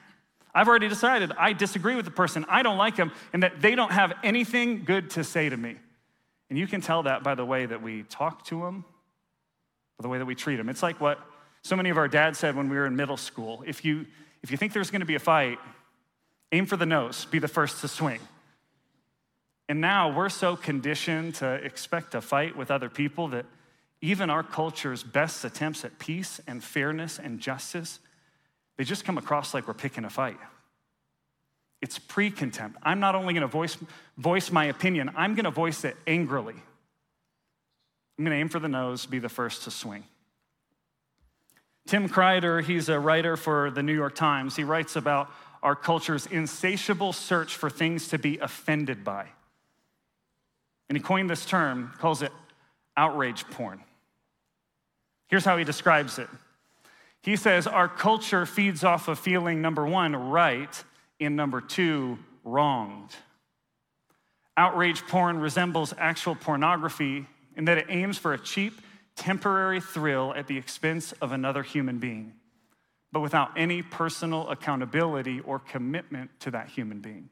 I've 0.56 0.68
already 0.68 0.88
decided 0.88 1.32
I 1.38 1.54
disagree 1.54 1.96
with 1.96 2.06
the 2.06 2.12
person, 2.12 2.46
I 2.50 2.64
don't 2.64 2.78
like 2.78 2.96
them, 2.96 3.12
and 3.34 3.44
that 3.44 3.62
they 3.62 3.76
don't 3.76 3.92
have 3.92 4.14
anything 4.24 4.86
good 4.86 5.12
to 5.12 5.24
say 5.24 5.50
to 5.50 5.58
me. 5.58 5.76
And 6.50 6.58
you 6.58 6.66
can 6.66 6.82
tell 6.82 7.04
that 7.04 7.24
by 7.24 7.36
the 7.36 7.46
way 7.46 7.66
that 7.66 7.82
we 7.82 8.04
talk 8.04 8.46
to 8.46 8.62
them, 8.62 8.86
by 9.98 10.04
the 10.04 10.10
way 10.10 10.18
that 10.18 10.26
we 10.26 10.34
treat 10.34 10.56
them. 10.56 10.70
It's 10.70 10.82
like 10.82 11.02
what 11.02 11.20
so 11.62 11.76
many 11.76 11.90
of 11.90 11.98
our 11.98 12.08
dads 12.08 12.40
said 12.40 12.56
when 12.56 12.70
we 12.70 12.78
were 12.78 12.86
in 12.86 12.96
middle 12.96 13.18
school. 13.18 13.64
If 13.68 13.84
you, 13.84 14.06
if 14.42 14.50
you 14.50 14.58
think 14.58 14.72
there's 14.72 14.90
gonna 14.90 15.06
be 15.06 15.16
a 15.16 15.20
fight, 15.20 15.60
aim 16.54 16.66
for 16.66 16.78
the 16.78 16.86
nose, 16.86 17.26
be 17.26 17.40
the 17.40 17.48
first 17.50 17.82
to 17.82 17.88
swing. 17.88 18.20
And 19.70 19.82
now 19.82 20.16
we're 20.16 20.30
so 20.30 20.56
conditioned 20.56 21.36
to 21.36 21.54
expect 21.56 22.16
a 22.16 22.22
fight 22.22 22.56
with 22.56 22.72
other 22.72 22.90
people 22.90 23.28
that 23.30 23.46
even 24.02 24.30
our 24.30 24.44
culture's 24.44 25.04
best 25.04 25.44
attempts 25.44 25.84
at 25.84 26.00
peace 26.00 26.40
and 26.48 26.64
fairness 26.64 27.20
and 27.20 27.40
justice, 27.40 28.00
they 28.78 28.84
just 28.84 29.04
come 29.04 29.18
across 29.18 29.54
like 29.54 29.68
we're 29.68 29.74
picking 29.74 30.06
a 30.06 30.10
fight. 30.10 30.38
It's 31.82 32.00
pre 32.00 32.32
contempt. 32.32 32.78
I'm 32.84 33.00
not 33.00 33.16
only 33.16 33.34
gonna 33.34 33.48
voice, 33.48 33.78
voice 34.18 34.52
my 34.52 34.66
opinion, 34.66 35.12
I'm 35.16 35.36
gonna 35.36 35.52
voice 35.52 35.84
it 35.84 35.98
angrily. 36.06 36.56
I'm 38.18 38.24
gonna 38.24 38.36
aim 38.36 38.50
for 38.50 38.60
the 38.60 38.70
nose, 38.70 39.06
be 39.06 39.20
the 39.20 39.30
first 39.30 39.64
to 39.64 39.72
swing. 39.72 40.04
Tim 41.88 42.10
Kreider, 42.10 42.64
he's 42.64 42.90
a 42.90 43.00
writer 43.00 43.38
for 43.38 43.72
the 43.72 43.84
New 43.84 43.94
York 43.94 44.16
Times. 44.16 44.56
He 44.56 44.64
writes 44.64 44.96
about 44.96 45.32
our 45.64 45.76
culture's 45.76 46.26
insatiable 46.26 47.14
search 47.14 47.56
for 47.56 47.70
things 47.70 48.10
to 48.10 48.18
be 48.18 48.38
offended 48.40 49.04
by. 49.04 49.28
And 50.90 50.98
he 50.98 51.04
coined 51.04 51.30
this 51.30 51.46
term, 51.46 51.94
calls 51.98 52.22
it 52.22 52.32
outrage 52.96 53.46
porn. 53.50 53.82
Here's 55.28 55.46
how 55.46 55.58
he 55.58 55.64
describes 55.64 56.20
it 56.20 56.30
He 57.22 57.36
says, 57.36 57.68
Our 57.68 57.88
culture 57.88 58.46
feeds 58.46 58.84
off 58.84 59.08
of 59.08 59.20
feeling 59.20 59.62
number 59.62 59.86
one, 59.86 60.16
right, 60.16 60.84
and 61.20 61.36
number 61.36 61.62
two, 61.62 62.18
wronged. 62.44 63.16
Outrage 64.56 65.06
porn 65.06 65.40
resembles 65.40 65.94
actual 65.98 66.36
pornography 66.36 67.28
in 67.56 67.66
that 67.66 67.78
it 67.78 67.86
aims 67.90 68.18
for 68.18 68.34
a 68.34 68.40
cheap, 68.40 68.82
temporary 69.16 69.82
thrill 69.82 70.34
at 70.36 70.48
the 70.48 70.58
expense 70.58 71.12
of 71.14 71.32
another 71.32 71.62
human 71.64 72.00
being, 72.00 72.34
but 73.12 73.20
without 73.20 73.52
any 73.56 73.82
personal 73.82 74.50
accountability 74.50 75.42
or 75.42 75.60
commitment 75.60 76.32
to 76.40 76.52
that 76.52 76.70
human 76.70 77.00
being. 77.00 77.30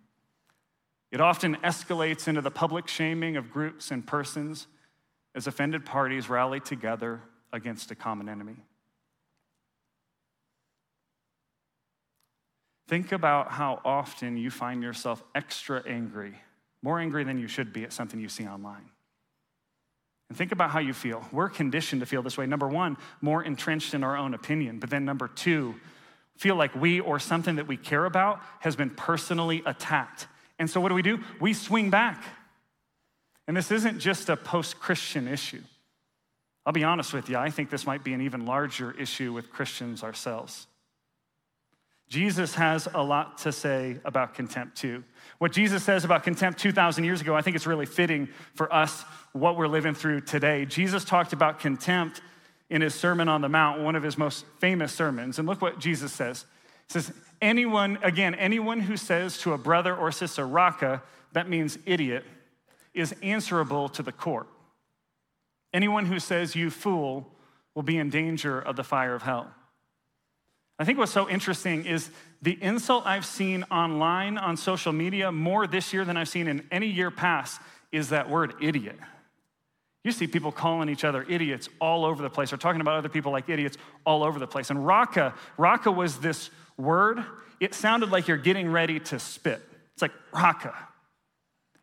It 1.15 1.21
often 1.21 1.55
escalates 1.63 2.27
into 2.27 2.41
the 2.41 2.51
public 2.51 2.89
shaming 2.89 3.37
of 3.37 3.49
groups 3.49 3.89
and 3.89 4.05
persons 4.05 4.67
as 5.33 5.47
offended 5.47 5.85
parties 5.85 6.29
rally 6.29 6.59
together 6.59 7.21
against 7.53 7.89
a 7.89 7.95
common 7.95 8.27
enemy. 8.27 8.57
Think 12.89 13.13
about 13.13 13.53
how 13.53 13.79
often 13.85 14.35
you 14.35 14.51
find 14.51 14.83
yourself 14.83 15.23
extra 15.33 15.81
angry, 15.87 16.33
more 16.81 16.99
angry 16.99 17.23
than 17.23 17.39
you 17.39 17.47
should 17.47 17.71
be 17.71 17.85
at 17.85 17.93
something 17.93 18.19
you 18.19 18.27
see 18.27 18.45
online. 18.45 18.89
And 20.27 20.37
think 20.37 20.51
about 20.51 20.71
how 20.71 20.79
you 20.79 20.91
feel. 20.91 21.25
We're 21.31 21.47
conditioned 21.47 22.01
to 22.01 22.05
feel 22.05 22.23
this 22.23 22.37
way. 22.37 22.45
Number 22.45 22.67
one, 22.67 22.97
more 23.21 23.41
entrenched 23.41 23.93
in 23.93 24.03
our 24.03 24.17
own 24.17 24.33
opinion. 24.33 24.79
But 24.79 24.89
then, 24.89 25.05
number 25.05 25.29
two, 25.29 25.75
feel 26.35 26.57
like 26.57 26.75
we 26.75 26.99
or 26.99 27.19
something 27.19 27.55
that 27.55 27.69
we 27.69 27.77
care 27.77 28.03
about 28.03 28.41
has 28.59 28.75
been 28.75 28.89
personally 28.89 29.63
attacked. 29.65 30.27
And 30.59 30.69
so, 30.69 30.79
what 30.79 30.89
do 30.89 30.95
we 30.95 31.01
do? 31.01 31.19
We 31.39 31.53
swing 31.53 31.89
back. 31.89 32.23
And 33.47 33.55
this 33.55 33.71
isn't 33.71 33.99
just 33.99 34.29
a 34.29 34.37
post 34.37 34.79
Christian 34.79 35.27
issue. 35.27 35.61
I'll 36.65 36.73
be 36.73 36.83
honest 36.83 37.13
with 37.13 37.29
you, 37.29 37.37
I 37.37 37.51
think 37.51 37.69
this 37.69 37.85
might 37.85 38.03
be 38.03 38.13
an 38.13 38.21
even 38.21 38.45
larger 38.45 38.91
issue 38.91 39.31
with 39.33 39.51
Christians 39.51 40.03
ourselves. 40.03 40.65
Jesus 42.07 42.55
has 42.55 42.87
a 42.93 43.01
lot 43.01 43.39
to 43.39 43.51
say 43.51 43.99
about 44.05 44.35
contempt, 44.35 44.77
too. 44.77 45.03
What 45.39 45.51
Jesus 45.51 45.83
says 45.83 46.05
about 46.05 46.23
contempt 46.23 46.59
2,000 46.59 47.03
years 47.03 47.21
ago, 47.21 47.35
I 47.35 47.41
think 47.41 47.55
it's 47.55 47.67
really 47.67 47.87
fitting 47.87 48.29
for 48.53 48.71
us, 48.73 49.03
what 49.33 49.57
we're 49.57 49.67
living 49.67 49.95
through 49.95 50.21
today. 50.21 50.65
Jesus 50.65 51.03
talked 51.03 51.33
about 51.33 51.59
contempt 51.59 52.21
in 52.69 52.81
his 52.81 52.93
Sermon 52.93 53.27
on 53.27 53.41
the 53.41 53.49
Mount, 53.49 53.81
one 53.81 53.95
of 53.95 54.03
his 54.03 54.17
most 54.17 54.45
famous 54.59 54.93
sermons. 54.93 55.39
And 55.39 55.47
look 55.47 55.61
what 55.61 55.79
Jesus 55.79 56.11
says. 56.11 56.45
He 56.87 56.93
says, 56.93 57.11
Anyone, 57.41 57.99
again, 58.01 58.35
anyone 58.35 58.79
who 58.79 58.97
says 58.97 59.37
to 59.39 59.53
a 59.53 59.57
brother 59.57 59.95
or 59.95 60.11
sister, 60.11 60.47
Raca, 60.47 61.03
that 61.33 61.49
means 61.49 61.77
idiot, 61.85 62.23
is 62.93 63.13
answerable 63.21 63.89
to 63.89 64.03
the 64.03 64.11
court. 64.11 64.47
Anyone 65.73 66.05
who 66.05 66.19
says, 66.19 66.55
you 66.55 66.69
fool, 66.69 67.31
will 67.73 67.83
be 67.83 67.97
in 67.97 68.09
danger 68.09 68.59
of 68.59 68.77
the 68.77 68.83
fire 68.83 69.13
of 69.13 69.21
hell. 69.21 69.53
I 70.79 70.85
think 70.85 70.97
what's 70.97 71.11
so 71.11 71.29
interesting 71.29 71.85
is 71.85 72.09
the 72.41 72.57
insult 72.61 73.05
I've 73.05 73.25
seen 73.25 73.63
online 73.63 74.37
on 74.37 74.57
social 74.57 74.93
media 74.93 75.31
more 75.31 75.67
this 75.67 75.93
year 75.93 76.05
than 76.05 76.17
I've 76.17 76.29
seen 76.29 76.47
in 76.47 76.65
any 76.71 76.87
year 76.87 77.11
past 77.11 77.61
is 77.91 78.09
that 78.09 78.29
word 78.29 78.55
idiot. 78.61 78.97
You 80.05 80.11
see 80.11 80.27
people 80.27 80.51
calling 80.51 80.87
each 80.87 81.03
other 81.03 81.25
idiots 81.27 81.67
all 81.81 82.05
over 82.05 82.21
the 82.21 82.29
place 82.29 82.53
or 82.53 82.57
talking 82.57 82.79
about 82.79 82.95
other 82.95 83.09
people 83.09 83.31
like 83.31 83.49
idiots 83.49 83.75
all 84.05 84.23
over 84.23 84.37
the 84.37 84.45
place. 84.45 84.69
And 84.69 84.85
raka, 84.85 85.33
raka 85.57 85.91
was 85.91 86.19
this 86.19 86.51
word, 86.77 87.25
it 87.59 87.73
sounded 87.73 88.11
like 88.11 88.27
you're 88.27 88.37
getting 88.37 88.69
ready 88.69 88.99
to 88.99 89.17
spit. 89.17 89.59
It's 89.93 90.03
like 90.03 90.11
raka. 90.31 90.75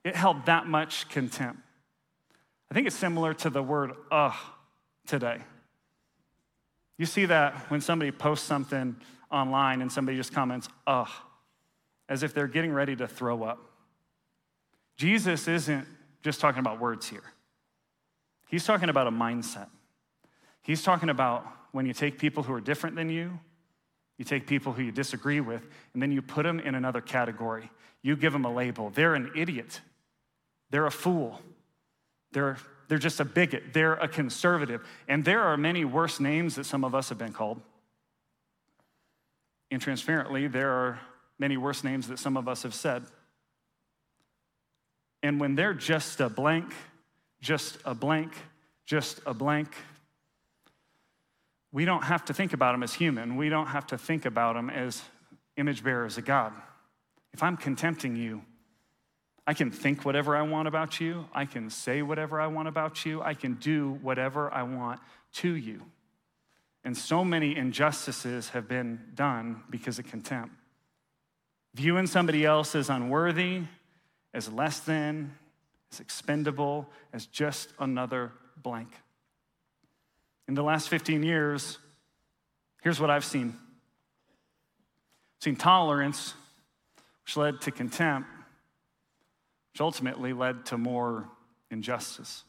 It 0.05 0.15
held 0.15 0.47
that 0.47 0.69
much 0.69 1.09
contempt. 1.09 1.61
I 2.71 2.75
think 2.75 2.87
it's 2.87 2.95
similar 2.95 3.35
to 3.35 3.51
the 3.51 3.61
word 3.61 3.91
ugh 4.13 4.37
today. 5.05 5.39
You 6.99 7.07
see 7.07 7.25
that 7.25 7.55
when 7.73 7.81
somebody 7.81 8.13
posts 8.13 8.47
something 8.47 8.95
online 9.33 9.83
and 9.83 9.91
somebody 9.91 10.17
just 10.17 10.33
comments, 10.33 10.69
ugh, 10.87 11.11
as 12.09 12.23
if 12.23 12.35
they're 12.35 12.47
getting 12.47 12.73
ready 12.73 12.95
to 12.95 13.09
throw 13.09 13.43
up. 13.43 13.59
Jesus 14.97 15.49
isn't 15.49 15.89
just 16.23 16.39
talking 16.39 16.61
about 16.61 16.79
words 16.79 17.09
here, 17.09 17.25
he's 18.53 18.65
talking 18.65 18.89
about 18.89 19.09
a 19.09 19.11
mindset. 19.11 19.67
He's 20.61 20.83
talking 20.83 21.09
about 21.09 21.45
when 21.73 21.87
you 21.87 21.95
take 21.95 22.19
people 22.19 22.45
who 22.45 22.53
are 22.53 22.61
different 22.61 22.95
than 22.95 23.09
you, 23.09 23.41
you 24.19 24.25
take 24.25 24.47
people 24.47 24.73
who 24.73 24.83
you 24.83 24.93
disagree 24.93 25.41
with, 25.41 25.67
and 25.95 26.03
then 26.03 26.13
you 26.13 26.23
put 26.23 26.45
them 26.45 26.61
in 26.61 26.77
another 26.77 27.01
category. 27.01 27.69
You 28.03 28.15
give 28.15 28.33
them 28.33 28.45
a 28.45 28.53
label. 28.53 28.91
They're 28.91 29.15
an 29.15 29.33
idiot. 29.35 29.81
They're 30.71 30.87
a 30.87 30.93
fool. 30.93 31.41
They're, 32.33 32.59
they're 32.89 32.99
just 32.99 33.21
a 33.21 33.25
bigot. 33.25 33.73
They're 33.73 33.95
a 33.95 34.07
conservative. 34.07 34.87
And 35.09 35.25
there 35.25 35.41
are 35.41 35.57
many 35.57 35.85
worse 35.85 36.21
names 36.21 36.57
that 36.57 36.67
some 36.67 36.85
of 36.85 36.95
us 36.95 37.09
have 37.09 37.19
been 37.19 37.33
called. 37.33 37.61
And 39.71 39.81
transparently, 39.81 40.47
there 40.47 40.71
are 40.71 41.01
many 41.39 41.57
worse 41.57 41.83
names 41.83 42.09
that 42.09 42.19
some 42.19 42.37
of 42.37 42.47
us 42.49 42.63
have 42.65 42.75
said. 42.75 43.05
And 45.23 45.41
when 45.41 45.55
they're 45.55 45.75
just 45.75 46.21
a 46.21 46.29
blank, 46.29 46.73
just 47.43 47.77
a 47.85 47.95
blank, 47.95 48.33
just 48.87 49.21
a 49.27 49.35
blank, 49.35 49.75
we 51.73 51.85
don't 51.85 52.05
have 52.05 52.25
to 52.27 52.35
think 52.35 52.53
about 52.53 52.73
them 52.73 52.83
as 52.83 52.95
human. 52.95 53.37
We 53.37 53.49
don't 53.49 53.67
have 53.67 53.87
to 53.89 53.99
think 53.99 54.25
about 54.25 54.55
them 54.55 54.71
as 54.71 55.03
image 55.57 55.83
bearers 55.83 56.19
of 56.19 56.25
God. 56.25 56.53
If 57.33 57.43
I'm 57.43 57.57
contempting 57.57 58.15
you, 58.15 58.43
I 59.47 59.55
can 59.55 59.71
think 59.71 60.05
whatever 60.05 60.37
I 60.37 60.43
want 60.43 60.69
about 60.69 61.01
you. 61.01 61.27
I 61.35 61.47
can 61.47 61.71
say 61.71 62.03
whatever 62.03 62.41
I 62.41 62.47
want 62.47 62.69
about 62.69 63.05
you. 63.05 63.23
I 63.23 63.35
can 63.35 63.55
do 63.55 63.99
whatever 64.03 64.53
I 64.53 64.63
want 64.63 65.01
to 65.35 65.53
you. 65.55 65.83
And 66.85 66.97
so 66.97 67.25
many 67.25 67.57
injustices 67.57 68.51
have 68.51 68.69
been 68.69 69.01
done 69.15 69.63
because 69.71 69.99
of 69.99 70.07
contempt. 70.07 70.55
Viewing 71.75 72.07
somebody 72.07 72.45
else 72.45 72.75
as 72.75 72.91
unworthy, 72.91 73.63
as 74.35 74.53
less 74.53 74.81
than, 74.81 75.35
as 75.93 76.01
expendable, 76.01 76.89
as 77.13 77.27
just 77.27 77.69
another 77.79 78.33
blank. 78.63 78.89
In 80.49 80.55
the 80.55 80.63
last 80.63 80.89
15 80.89 81.23
years, 81.23 81.79
here's 82.83 83.01
what 83.01 83.11
I've 83.11 83.25
seen 83.25 83.55
I've 85.39 85.45
seen 85.45 85.57
tolerance, 85.57 86.35
which 87.25 87.37
led 87.37 87.61
to 87.63 87.71
contempt, 87.71 88.29
which 89.73 89.81
ultimately 89.81 90.33
led 90.33 90.67
to 90.67 90.79
more 90.79 91.29
injustice. 91.71 92.45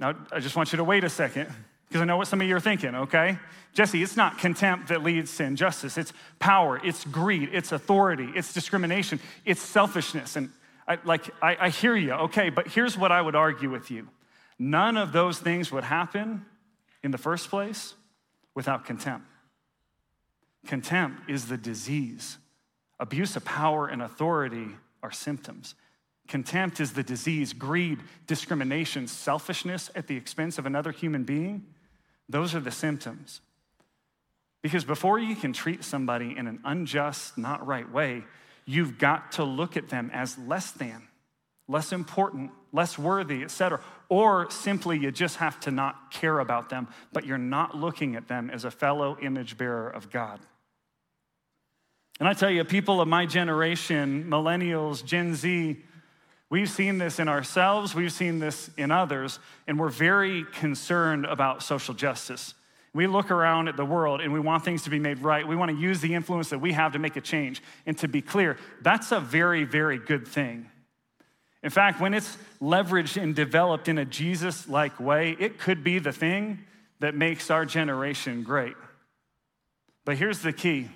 Now, 0.00 0.14
I 0.32 0.40
just 0.40 0.56
want 0.56 0.72
you 0.72 0.78
to 0.78 0.84
wait 0.84 1.04
a 1.04 1.10
second 1.10 1.52
because 1.88 2.02
I 2.02 2.04
know 2.04 2.16
what 2.16 2.26
some 2.26 2.40
of 2.40 2.48
you 2.48 2.56
are 2.56 2.60
thinking, 2.60 2.94
okay? 2.94 3.38
Jesse, 3.74 4.02
it's 4.02 4.16
not 4.16 4.38
contempt 4.38 4.88
that 4.88 5.02
leads 5.02 5.36
to 5.36 5.44
injustice. 5.44 5.96
It's 5.96 6.12
power, 6.38 6.80
it's 6.82 7.04
greed, 7.04 7.50
it's 7.52 7.70
authority, 7.70 8.28
it's 8.34 8.52
discrimination, 8.52 9.20
it's 9.44 9.60
selfishness. 9.60 10.36
And 10.36 10.50
I, 10.86 10.98
like, 11.04 11.30
I, 11.42 11.56
I 11.60 11.68
hear 11.70 11.96
you, 11.96 12.12
okay, 12.12 12.50
but 12.50 12.68
here's 12.68 12.98
what 12.98 13.10
I 13.12 13.20
would 13.20 13.34
argue 13.34 13.70
with 13.70 13.90
you 13.90 14.08
none 14.58 14.96
of 14.96 15.12
those 15.12 15.38
things 15.38 15.72
would 15.72 15.84
happen 15.84 16.44
in 17.02 17.10
the 17.10 17.18
first 17.18 17.50
place 17.50 17.94
without 18.54 18.84
contempt. 18.84 19.26
Contempt 20.66 21.28
is 21.28 21.46
the 21.46 21.56
disease. 21.56 22.38
Abuse 23.00 23.36
of 23.36 23.44
power 23.44 23.86
and 23.86 24.00
authority 24.00 24.68
are 25.02 25.10
symptoms. 25.10 25.74
Contempt 26.28 26.80
is 26.80 26.92
the 26.92 27.02
disease, 27.02 27.52
greed, 27.52 27.98
discrimination, 28.26 29.06
selfishness 29.06 29.90
at 29.94 30.06
the 30.06 30.16
expense 30.16 30.56
of 30.56 30.64
another 30.64 30.90
human 30.90 31.24
being. 31.24 31.66
Those 32.28 32.54
are 32.54 32.60
the 32.60 32.70
symptoms. 32.70 33.40
Because 34.62 34.84
before 34.84 35.18
you 35.18 35.36
can 35.36 35.52
treat 35.52 35.84
somebody 35.84 36.34
in 36.36 36.46
an 36.46 36.60
unjust, 36.64 37.36
not 37.36 37.66
right 37.66 37.90
way, 37.90 38.24
you've 38.66 38.98
got 38.98 39.32
to 39.32 39.44
look 39.44 39.76
at 39.76 39.88
them 39.88 40.10
as 40.12 40.38
less 40.38 40.70
than, 40.72 41.02
less 41.68 41.92
important, 41.92 42.50
less 42.72 42.98
worthy, 42.98 43.42
etc. 43.42 43.80
Or 44.08 44.50
simply 44.50 44.98
you 44.98 45.10
just 45.10 45.36
have 45.36 45.60
to 45.60 45.70
not 45.70 46.10
care 46.10 46.38
about 46.38 46.68
them, 46.70 46.88
but 47.12 47.24
you're 47.26 47.38
not 47.38 47.76
looking 47.76 48.16
at 48.16 48.28
them 48.28 48.50
as 48.50 48.64
a 48.64 48.70
fellow 48.70 49.16
image 49.20 49.56
bearer 49.56 49.88
of 49.88 50.10
God. 50.10 50.40
And 52.20 52.28
I 52.28 52.32
tell 52.32 52.50
you, 52.50 52.64
people 52.64 53.00
of 53.00 53.08
my 53.08 53.26
generation, 53.26 54.24
millennials, 54.28 55.04
Gen 55.04 55.34
Z, 55.34 55.76
we've 56.48 56.70
seen 56.70 56.98
this 56.98 57.18
in 57.18 57.28
ourselves, 57.28 57.94
we've 57.94 58.12
seen 58.12 58.38
this 58.38 58.70
in 58.76 58.92
others, 58.92 59.40
and 59.66 59.78
we're 59.80 59.88
very 59.88 60.44
concerned 60.52 61.26
about 61.26 61.62
social 61.62 61.92
justice. 61.92 62.54
We 62.94 63.08
look 63.08 63.32
around 63.32 63.66
at 63.66 63.76
the 63.76 63.84
world 63.84 64.20
and 64.20 64.32
we 64.32 64.38
want 64.38 64.64
things 64.64 64.84
to 64.84 64.90
be 64.90 65.00
made 65.00 65.18
right. 65.18 65.46
We 65.46 65.56
want 65.56 65.72
to 65.72 65.76
use 65.76 66.00
the 66.00 66.14
influence 66.14 66.50
that 66.50 66.60
we 66.60 66.72
have 66.72 66.92
to 66.92 67.00
make 67.00 67.16
a 67.16 67.20
change. 67.20 67.60
And 67.86 67.98
to 67.98 68.08
be 68.08 68.22
clear, 68.22 68.56
that's 68.80 69.10
a 69.10 69.18
very, 69.18 69.64
very 69.64 69.98
good 69.98 70.28
thing. 70.28 70.70
In 71.64 71.70
fact, 71.70 72.00
when 72.00 72.14
it's 72.14 72.38
leveraged 72.62 73.20
and 73.20 73.34
developed 73.34 73.88
in 73.88 73.98
a 73.98 74.04
Jesus 74.04 74.68
like 74.68 75.00
way, 75.00 75.36
it 75.40 75.58
could 75.58 75.82
be 75.82 75.98
the 75.98 76.12
thing 76.12 76.60
that 77.00 77.16
makes 77.16 77.50
our 77.50 77.64
generation 77.66 78.44
great. 78.44 78.76
But 80.04 80.16
here's 80.16 80.40
the 80.40 80.52
key 80.52 80.88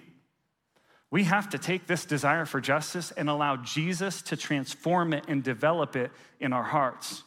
we 1.11 1.24
have 1.24 1.48
to 1.50 1.58
take 1.58 1.87
this 1.87 2.04
desire 2.04 2.44
for 2.44 2.61
justice 2.61 3.11
and 3.12 3.30
allow 3.30 3.56
Jesus 3.56 4.20
to 4.22 4.37
transform 4.37 5.14
it 5.14 5.24
and 5.26 5.42
develop 5.42 5.96
it 5.96 6.12
in 6.38 6.52
our 6.52 6.62
hearts. 6.62 7.22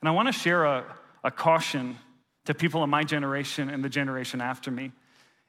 And 0.00 0.08
I 0.08 0.12
want 0.12 0.26
to 0.28 0.32
share 0.32 0.64
a, 0.64 0.84
a 1.22 1.30
caution 1.30 1.98
to 2.48 2.54
people 2.54 2.82
in 2.82 2.88
my 2.88 3.04
generation 3.04 3.68
and 3.68 3.84
the 3.84 3.90
generation 3.90 4.40
after 4.40 4.70
me. 4.70 4.90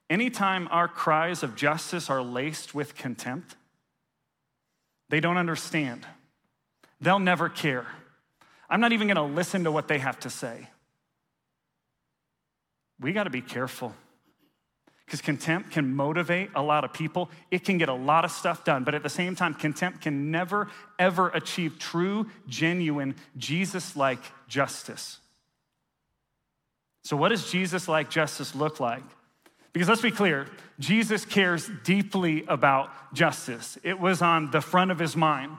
Anytime 0.10 0.68
our 0.70 0.90
cries 0.90 1.44
of 1.44 1.56
justice 1.56 2.10
are 2.10 2.22
laced 2.22 2.76
with 2.76 2.94
contempt, 2.94 3.56
they 5.08 5.22
don't 5.22 5.38
understand. 5.38 6.06
They'll 7.00 7.20
never 7.20 7.48
care. 7.48 7.88
I'm 8.70 8.82
not 8.82 8.92
even 8.92 9.08
to 9.16 9.24
listen 9.24 9.64
to 9.64 9.72
what 9.72 9.88
they 9.88 9.98
have 9.98 10.20
to 10.20 10.30
say. 10.30 10.68
We 13.00 13.14
got 13.14 13.24
to 13.24 13.30
be 13.30 13.42
careful 13.42 13.96
because 15.06 15.22
contempt 15.22 15.72
can 15.72 15.96
motivate 15.96 16.50
a 16.54 16.62
lot 16.62 16.84
of 16.84 16.92
people. 16.92 17.30
It 17.50 17.64
can 17.64 17.78
get 17.78 17.88
a 17.88 17.94
lot 17.94 18.26
of 18.26 18.32
stuff 18.32 18.66
done, 18.66 18.84
but 18.84 18.94
at 18.94 19.04
the 19.04 19.10
same 19.10 19.38
time, 19.38 19.54
contempt 19.54 20.02
can 20.02 20.32
never, 20.32 20.68
ever 21.00 21.30
achieve 21.30 21.80
true, 21.80 22.28
genuine, 22.50 23.16
Jesus 23.38 23.96
like 23.96 24.20
justice. 24.50 25.22
So, 27.04 27.16
what 27.16 27.30
does 27.30 27.50
Jesus 27.50 27.88
like 27.88 28.10
justice 28.10 28.56
look 28.56 28.80
like? 28.80 29.04
Because 29.74 29.88
let's 29.88 30.02
be 30.02 30.12
clear, 30.12 30.48
Jesus 30.80 31.26
cares 31.26 31.70
deeply 31.84 32.44
about 32.48 33.14
justice. 33.14 33.78
It 33.84 34.00
was 34.00 34.22
on 34.22 34.52
the 34.52 34.62
front 34.62 34.92
of 34.92 35.00
his 35.00 35.16
mind. 35.16 35.58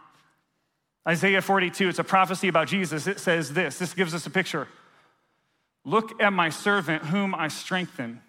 Isaiah 1.08 1.42
42, 1.42 1.88
it's 1.88 1.98
a 1.98 2.04
prophecy 2.04 2.48
about 2.48 2.68
Jesus. 2.68 3.06
It 3.06 3.20
says 3.20 3.52
this 3.52 3.78
this 3.78 3.94
gives 3.94 4.14
us 4.14 4.26
a 4.26 4.30
picture. 4.30 4.68
Look 5.84 6.20
at 6.20 6.32
my 6.32 6.50
servant 6.50 7.04
whom 7.04 7.34
I 7.34 7.48
strengthen. 7.48 8.20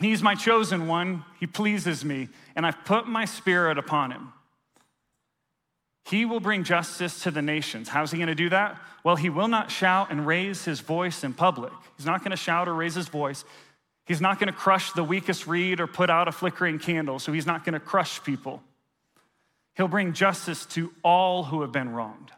He's 0.00 0.22
my 0.22 0.34
chosen 0.34 0.88
one. 0.88 1.24
He 1.38 1.46
pleases 1.46 2.04
me, 2.04 2.28
and 2.56 2.66
I've 2.66 2.84
put 2.84 3.06
my 3.06 3.24
spirit 3.24 3.78
upon 3.78 4.10
him. 4.10 4.32
He 6.04 6.24
will 6.24 6.40
bring 6.40 6.64
justice 6.64 7.22
to 7.22 7.30
the 7.30 7.42
nations. 7.42 7.88
How's 7.88 8.10
he 8.10 8.18
going 8.18 8.28
to 8.28 8.34
do 8.34 8.48
that? 8.50 8.80
Well, 9.04 9.16
he 9.16 9.30
will 9.30 9.48
not 9.48 9.70
shout 9.70 10.10
and 10.10 10.26
raise 10.26 10.64
his 10.64 10.80
voice 10.80 11.24
in 11.24 11.32
public. 11.32 11.72
He's 11.96 12.06
not 12.06 12.20
going 12.20 12.32
to 12.32 12.36
shout 12.36 12.68
or 12.68 12.74
raise 12.74 12.94
his 12.94 13.08
voice. 13.08 13.44
He's 14.04 14.20
not 14.20 14.40
going 14.40 14.48
to 14.48 14.58
crush 14.58 14.92
the 14.92 15.04
weakest 15.04 15.46
reed 15.46 15.80
or 15.80 15.86
put 15.86 16.10
out 16.10 16.26
a 16.26 16.32
flickering 16.32 16.78
candle, 16.78 17.18
so 17.18 17.32
he's 17.32 17.46
not 17.46 17.64
going 17.64 17.74
to 17.74 17.80
crush 17.80 18.22
people. 18.24 18.62
He'll 19.76 19.88
bring 19.88 20.12
justice 20.12 20.66
to 20.66 20.92
all 21.02 21.44
who 21.44 21.62
have 21.62 21.72
been 21.72 21.90
wronged. 21.90 22.32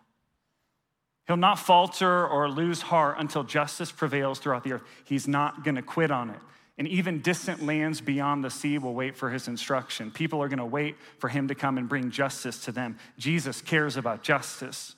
He'll 1.26 1.36
not 1.38 1.58
falter 1.58 2.26
or 2.26 2.50
lose 2.50 2.82
heart 2.82 3.16
until 3.18 3.44
justice 3.44 3.90
prevails 3.90 4.38
throughout 4.38 4.62
the 4.62 4.74
earth. 4.74 4.82
He's 5.04 5.26
not 5.26 5.64
going 5.64 5.76
to 5.76 5.82
quit 5.82 6.10
on 6.10 6.30
it. 6.30 6.38
And 6.76 6.88
even 6.88 7.20
distant 7.20 7.64
lands 7.64 8.00
beyond 8.00 8.42
the 8.42 8.50
sea 8.50 8.78
will 8.78 8.94
wait 8.94 9.16
for 9.16 9.30
his 9.30 9.46
instruction. 9.46 10.10
People 10.10 10.42
are 10.42 10.48
going 10.48 10.58
to 10.58 10.64
wait 10.64 10.96
for 11.18 11.28
him 11.28 11.46
to 11.48 11.54
come 11.54 11.78
and 11.78 11.88
bring 11.88 12.10
justice 12.10 12.64
to 12.64 12.72
them. 12.72 12.98
Jesus 13.16 13.60
cares 13.60 13.96
about 13.96 14.22
justice. 14.22 14.96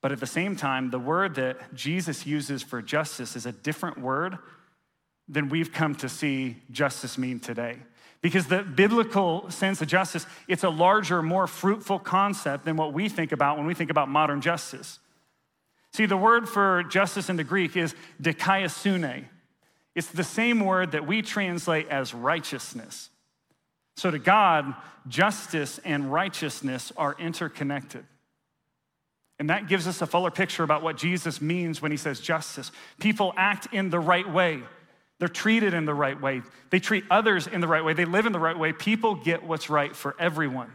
But 0.00 0.12
at 0.12 0.20
the 0.20 0.26
same 0.26 0.54
time, 0.54 0.90
the 0.90 0.98
word 0.98 1.34
that 1.36 1.74
Jesus 1.74 2.26
uses 2.26 2.62
for 2.62 2.82
justice 2.82 3.34
is 3.36 3.46
a 3.46 3.52
different 3.52 3.98
word 3.98 4.38
than 5.28 5.48
we've 5.48 5.72
come 5.72 5.94
to 5.96 6.08
see 6.08 6.56
justice 6.70 7.18
mean 7.18 7.40
today. 7.40 7.78
Because 8.20 8.46
the 8.46 8.62
biblical 8.62 9.50
sense 9.50 9.82
of 9.82 9.88
justice, 9.88 10.26
it's 10.46 10.62
a 10.62 10.68
larger, 10.68 11.22
more 11.22 11.46
fruitful 11.46 11.98
concept 11.98 12.64
than 12.64 12.76
what 12.76 12.92
we 12.92 13.08
think 13.08 13.32
about 13.32 13.56
when 13.56 13.66
we 13.66 13.74
think 13.74 13.90
about 13.90 14.08
modern 14.08 14.40
justice. 14.40 14.98
See, 15.92 16.06
the 16.06 16.16
word 16.16 16.48
for 16.48 16.82
justice 16.84 17.28
in 17.28 17.36
the 17.36 17.44
Greek 17.44 17.76
is 17.76 17.94
dikaiosune, 18.22 19.24
it's 19.94 20.08
the 20.08 20.24
same 20.24 20.60
word 20.60 20.92
that 20.92 21.06
we 21.06 21.22
translate 21.22 21.88
as 21.88 22.14
righteousness. 22.14 23.10
So, 23.96 24.10
to 24.10 24.18
God, 24.18 24.74
justice 25.06 25.78
and 25.84 26.12
righteousness 26.12 26.92
are 26.96 27.14
interconnected. 27.18 28.04
And 29.38 29.50
that 29.50 29.68
gives 29.68 29.86
us 29.86 30.00
a 30.00 30.06
fuller 30.06 30.30
picture 30.30 30.62
about 30.62 30.82
what 30.82 30.96
Jesus 30.96 31.40
means 31.40 31.82
when 31.82 31.90
he 31.90 31.96
says 31.96 32.20
justice. 32.20 32.70
People 33.00 33.32
act 33.36 33.68
in 33.72 33.90
the 33.90 34.00
right 34.00 34.28
way. 34.28 34.62
They're 35.18 35.28
treated 35.28 35.74
in 35.74 35.84
the 35.84 35.94
right 35.94 36.20
way. 36.20 36.42
They 36.70 36.80
treat 36.80 37.04
others 37.10 37.46
in 37.46 37.60
the 37.60 37.68
right 37.68 37.84
way. 37.84 37.94
They 37.94 38.04
live 38.04 38.26
in 38.26 38.32
the 38.32 38.38
right 38.38 38.58
way. 38.58 38.72
People 38.72 39.14
get 39.14 39.44
what's 39.44 39.70
right 39.70 39.94
for 39.94 40.16
everyone. 40.18 40.72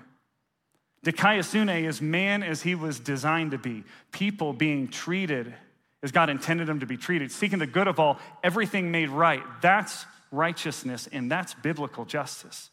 Dikaiosune 1.06 1.86
is 1.86 2.02
man 2.02 2.44
as 2.44 2.62
he 2.62 2.76
was 2.76 3.00
designed 3.00 3.52
to 3.52 3.58
be, 3.58 3.84
people 4.12 4.52
being 4.52 4.88
treated 4.88 5.54
as 6.02 6.12
God 6.12 6.30
intended 6.30 6.68
them 6.68 6.80
to 6.80 6.86
be 6.86 6.98
treated, 6.98 7.32
seeking 7.32 7.60
the 7.60 7.68
good 7.68 7.88
of 7.88 8.00
all, 8.00 8.20
everything 8.44 8.92
made 8.92 9.10
right. 9.10 9.44
That's 9.62 10.06
righteousness 10.32 11.08
and 11.12 11.32
that's 11.32 11.54
biblical 11.56 12.06
justice. 12.06 12.70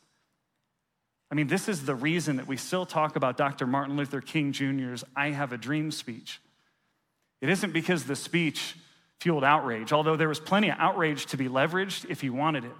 I 1.30 1.34
mean, 1.34 1.48
this 1.48 1.68
is 1.68 1.84
the 1.84 1.94
reason 1.94 2.36
that 2.36 2.46
we 2.46 2.56
still 2.56 2.86
talk 2.86 3.16
about 3.16 3.36
Dr. 3.36 3.66
Martin 3.66 3.96
Luther 3.96 4.20
King 4.20 4.52
Jr.'s 4.52 5.02
I 5.16 5.30
Have 5.30 5.52
a 5.52 5.58
Dream 5.58 5.90
speech. 5.90 6.40
It 7.40 7.48
isn't 7.48 7.72
because 7.72 8.04
the 8.04 8.16
speech 8.16 8.76
fueled 9.18 9.44
outrage, 9.44 9.92
although 9.92 10.16
there 10.16 10.28
was 10.28 10.38
plenty 10.38 10.68
of 10.68 10.76
outrage 10.78 11.26
to 11.26 11.36
be 11.36 11.48
leveraged 11.48 12.08
if 12.08 12.20
he 12.20 12.30
wanted 12.30 12.64
it. 12.64 12.72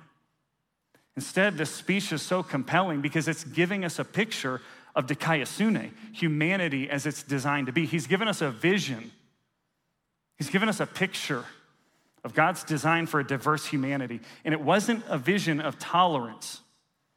Instead, 1.17 1.57
this 1.57 1.71
speech 1.71 2.13
is 2.13 2.23
so 2.23 2.43
compelling 2.43 3.01
because 3.01 3.27
it's 3.27 3.43
giving 3.43 3.85
us 3.85 3.99
a 3.99 4.05
picture 4.05 4.61
of 4.95 5.07
Dikaiosune, 5.07 5.93
humanity 6.13 6.89
as 6.89 7.07
it's 7.07 7.23
designed 7.23 7.67
to 7.67 7.73
be. 7.73 7.87
He's 7.87 8.07
given 8.07 8.29
us 8.29 8.43
a 8.43 8.51
vision, 8.51 9.11
he's 10.37 10.51
given 10.51 10.69
us 10.69 10.81
a 10.81 10.87
picture 10.87 11.45
of 12.25 12.35
God's 12.35 12.65
design 12.65 13.07
for 13.07 13.21
a 13.21 13.27
diverse 13.27 13.67
humanity. 13.67 14.21
And 14.45 14.53
it 14.53 14.61
wasn't 14.61 15.05
a 15.09 15.17
vision 15.17 15.61
of 15.61 15.79
tolerance, 15.79 16.61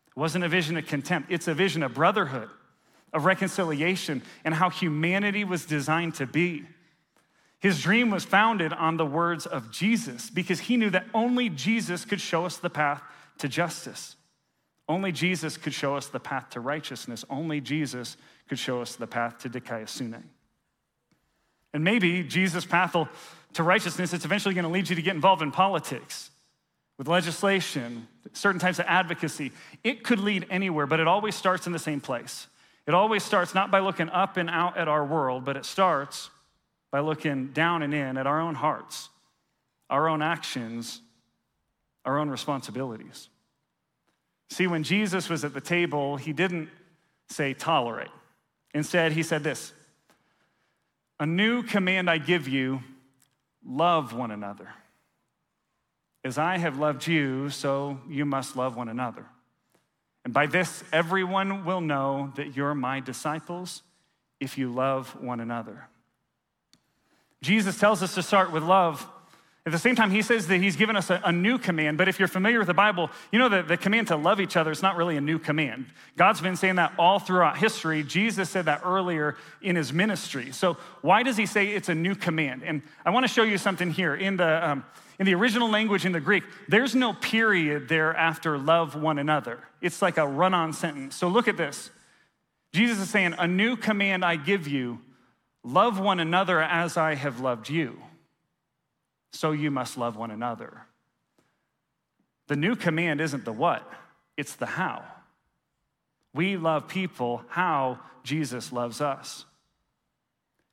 it 0.08 0.20
wasn't 0.20 0.44
a 0.44 0.50
vision 0.50 0.78
of 0.78 0.86
contempt, 0.86 1.32
it's 1.32 1.48
a 1.48 1.54
vision 1.54 1.84
of 1.84 1.94
brotherhood, 1.94 2.50
of 3.12 3.26
reconciliation, 3.26 4.22
and 4.46 4.54
how 4.54 4.70
humanity 4.70 5.44
was 5.44 5.66
designed 5.66 6.16
to 6.16 6.28
be. 6.28 6.66
His 7.60 7.82
dream 7.82 8.10
was 8.10 8.24
founded 8.24 8.72
on 8.72 8.98
the 8.98 9.06
words 9.06 9.46
of 9.46 9.70
Jesus 9.72 10.30
because 10.30 10.62
he 10.62 10.78
knew 10.78 10.90
that 10.92 11.06
only 11.14 11.50
Jesus 11.50 12.06
could 12.06 12.22
show 12.22 12.46
us 12.46 12.58
the 12.58 12.70
path 12.70 13.02
to 13.40 13.50
justice. 13.50 14.16
Only 14.88 15.12
Jesus 15.12 15.58
could 15.58 15.74
show 15.74 15.96
us 15.96 16.08
the 16.08 16.20
path 16.20 16.52
to 16.52 16.62
righteousness. 16.62 17.26
Only 17.30 17.62
Jesus 17.62 18.16
could 18.48 18.58
show 18.58 18.82
us 18.82 18.96
the 18.96 19.08
path 19.08 19.40
to 19.40 19.50
Dikaiosune. 19.50 20.24
And 21.74 21.84
maybe 21.84 22.24
Jesus' 22.24 22.66
path 22.66 22.96
to 23.54 23.64
righteousness, 23.64 24.14
it's 24.14 24.26
eventually 24.26 24.54
going 24.54 24.64
to 24.64 24.72
lead 24.72 24.90
you 24.90 24.96
to 24.96 25.02
get 25.02 25.16
involved 25.16 25.42
in 25.42 25.52
politics, 25.52 26.32
with 26.98 27.08
legislation, 27.08 28.08
certain 28.34 28.60
types 28.60 28.80
of 28.80 28.86
advocacy. 28.88 29.52
It 29.84 30.04
could 30.04 30.20
lead 30.20 30.46
anywhere, 30.50 30.86
but 30.86 31.00
it 31.00 31.08
always 31.08 31.36
starts 31.36 31.66
in 31.66 31.74
the 31.74 31.80
same 31.80 32.02
place. 32.02 32.48
It 32.88 32.94
always 32.94 33.24
starts 33.24 33.54
not 33.54 33.72
by 33.72 33.80
looking 33.80 34.10
up 34.10 34.38
and 34.38 34.50
out 34.50 34.78
at 34.78 34.88
our 34.88 35.06
world, 35.06 35.46
but 35.46 35.56
it 35.56 35.66
starts 35.66 36.30
by 36.92 37.00
looking 37.02 37.48
down 37.48 37.84
and 37.84 37.94
in 37.94 38.18
at 38.18 38.26
our 38.26 38.42
own 38.42 38.56
hearts, 38.56 39.10
our 39.90 40.10
own 40.10 40.22
actions, 40.22 41.02
our 42.04 42.18
own 42.18 42.30
responsibilities. 42.30 43.30
See, 44.50 44.66
when 44.66 44.84
Jesus 44.84 45.30
was 45.30 45.46
at 45.46 45.54
the 45.54 45.62
table, 45.62 46.18
he 46.18 46.34
didn't 46.34 46.70
say 47.30 47.54
tolerate. 47.54 48.10
Instead, 48.74 49.12
he 49.12 49.24
said 49.24 49.44
this 49.44 49.74
A 51.20 51.26
new 51.26 51.64
command 51.64 52.10
I 52.10 52.18
give 52.18 52.48
you 52.48 52.82
love 53.66 54.14
one 54.14 54.32
another. 54.32 54.70
As 56.24 56.38
I 56.38 56.58
have 56.58 56.78
loved 56.78 57.08
you, 57.08 57.50
so 57.50 58.00
you 58.10 58.26
must 58.26 58.56
love 58.56 58.76
one 58.76 58.90
another. 58.90 59.26
And 60.24 60.34
by 60.34 60.48
this, 60.48 60.84
everyone 60.92 61.66
will 61.66 61.82
know 61.82 62.32
that 62.36 62.56
you're 62.56 62.76
my 62.76 63.00
disciples 63.00 63.84
if 64.40 64.58
you 64.58 64.72
love 64.72 65.10
one 65.22 65.40
another. 65.40 65.88
Jesus 67.42 67.80
tells 67.80 68.04
us 68.04 68.16
to 68.16 68.24
start 68.24 68.52
with 68.52 68.64
love 68.64 69.08
at 69.66 69.74
the 69.74 69.78
same 69.78 69.96
time, 69.96 70.10
he 70.10 70.22
says 70.22 70.48
that 70.48 70.62
he's 70.62 70.78
given 70.78 70.96
us 70.96 71.10
a, 71.10 71.22
a, 71.26 71.32
new 71.34 71.58
command. 71.58 71.98
But 71.98 72.08
if 72.08 72.18
you're 72.18 72.30
familiar 72.30 72.60
with 72.60 72.68
the 72.68 72.74
Bible, 72.74 73.12
you 73.32 73.38
know 73.38 73.50
that 73.50 73.68
the 73.68 73.76
command 73.76 74.08
to 74.08 74.16
love 74.16 74.40
each 74.40 74.56
other 74.56 74.72
is 74.72 74.82
not 74.82 74.96
really 74.96 75.18
a 75.18 75.22
new 75.22 75.38
command. 75.38 75.88
God's 76.16 76.40
been 76.40 76.56
saying 76.56 76.76
that 76.76 76.94
all 76.98 77.20
throughout 77.20 77.58
history. 77.58 78.02
Jesus 78.02 78.50
said 78.50 78.66
that 78.66 78.82
earlier 78.86 79.36
in 79.62 79.76
his 79.76 79.92
ministry. 79.92 80.54
So, 80.54 80.78
why 81.02 81.24
does 81.24 81.36
he 81.36 81.46
say 81.46 81.68
it's 81.68 81.90
a 81.90 81.96
new 81.96 82.16
command? 82.16 82.64
And 82.64 82.82
I 83.06 83.10
want 83.10 83.26
to 83.26 83.32
show 83.32 83.44
you 83.44 83.58
something 83.58 83.92
here. 83.92 84.16
In 84.16 84.38
the, 84.38 84.70
um, 84.70 84.86
in 85.20 85.26
the 85.26 85.36
original 85.36 85.70
language, 85.70 86.06
in 86.06 86.14
the 86.14 86.22
Greek, 86.22 86.46
there's 86.70 86.96
no 86.96 87.12
period 87.14 87.90
there 87.90 88.16
after 88.16 88.58
love 88.58 88.96
one 88.96 89.20
another. 89.20 89.60
It's 89.82 90.02
like 90.02 90.18
a 90.18 90.26
run 90.26 90.54
on 90.54 90.72
sentence. 90.72 91.16
So, 91.18 91.28
look 91.28 91.50
at 91.50 91.58
this. 91.58 91.92
Jesus 92.72 93.00
is 93.00 93.10
saying, 93.10 93.36
A 93.38 93.48
new 93.48 93.76
command 93.76 94.24
I 94.24 94.38
give 94.38 94.70
you 94.70 95.02
love 95.66 96.00
one 96.00 96.22
another 96.22 96.62
as 96.62 96.96
I 96.96 97.16
have 97.16 97.42
loved 97.42 97.70
you 97.70 98.00
so 99.32 99.52
you 99.52 99.72
must 99.72 99.98
love 99.98 100.16
one 100.16 100.32
another. 100.32 100.86
The 102.48 102.56
new 102.56 102.76
command 102.76 103.22
isn't 103.22 103.46
the 103.46 103.54
what, 103.54 103.90
it's 104.36 104.56
the 104.56 104.66
how. 104.66 105.04
We 106.34 106.58
love 106.58 106.88
people 106.88 107.44
how 107.50 108.00
Jesus 108.24 108.72
loves 108.72 109.02
us. 109.02 109.46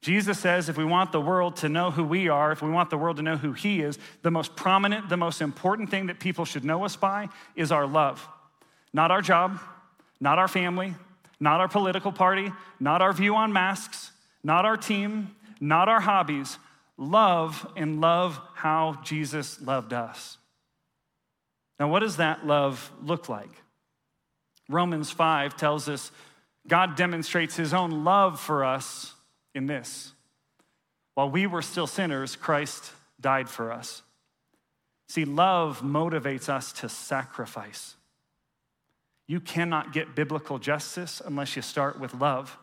Jesus 0.02 0.38
says 0.38 0.68
if 0.68 0.76
we 0.76 0.84
want 0.84 1.10
the 1.10 1.20
world 1.20 1.56
to 1.56 1.68
know 1.68 1.90
who 1.90 2.04
we 2.04 2.28
are, 2.28 2.52
if 2.52 2.62
we 2.62 2.70
want 2.70 2.90
the 2.90 2.98
world 2.98 3.16
to 3.16 3.22
know 3.22 3.36
who 3.36 3.52
He 3.52 3.80
is, 3.80 3.98
the 4.22 4.30
most 4.30 4.54
prominent, 4.54 5.08
the 5.08 5.16
most 5.16 5.40
important 5.40 5.90
thing 5.90 6.06
that 6.06 6.20
people 6.20 6.44
should 6.44 6.64
know 6.64 6.84
us 6.84 6.96
by 6.96 7.28
is 7.56 7.72
our 7.72 7.86
love. 7.86 8.26
Not 8.92 9.10
our 9.10 9.22
job, 9.22 9.58
not 10.20 10.38
our 10.38 10.48
family, 10.48 10.94
not 11.40 11.60
our 11.60 11.68
political 11.68 12.12
party, 12.12 12.52
not 12.78 13.02
our 13.02 13.12
view 13.12 13.34
on 13.34 13.52
masks, 13.52 14.12
not 14.42 14.64
our 14.64 14.76
team, 14.76 15.34
not 15.60 15.88
our 15.88 16.00
hobbies, 16.00 16.58
love 16.98 17.66
and 17.76 18.00
love 18.00 18.40
how 18.54 19.00
Jesus 19.04 19.60
loved 19.60 19.92
us. 19.92 20.38
Now, 21.78 21.88
what 21.88 22.00
does 22.00 22.16
that 22.16 22.46
love 22.46 22.90
look 23.02 23.28
like? 23.28 23.50
Romans 24.68 25.10
5 25.10 25.56
tells 25.56 25.88
us 25.88 26.10
God 26.66 26.96
demonstrates 26.96 27.54
his 27.56 27.72
own 27.72 28.04
love 28.04 28.40
for 28.40 28.64
us 28.64 29.14
in 29.54 29.66
this. 29.66 30.12
While 31.14 31.30
we 31.30 31.46
were 31.46 31.62
still 31.62 31.86
sinners, 31.86 32.36
Christ 32.36 32.90
died 33.20 33.48
for 33.48 33.72
us. 33.72 34.02
See, 35.08 35.24
love 35.24 35.82
motivates 35.82 36.48
us 36.48 36.72
to 36.74 36.88
sacrifice. 36.88 37.94
You 39.28 39.40
cannot 39.40 39.92
get 39.92 40.14
biblical 40.14 40.58
justice 40.58 41.22
unless 41.24 41.56
you 41.56 41.62
start 41.62 42.00
with 42.00 42.14
love. 42.14 42.58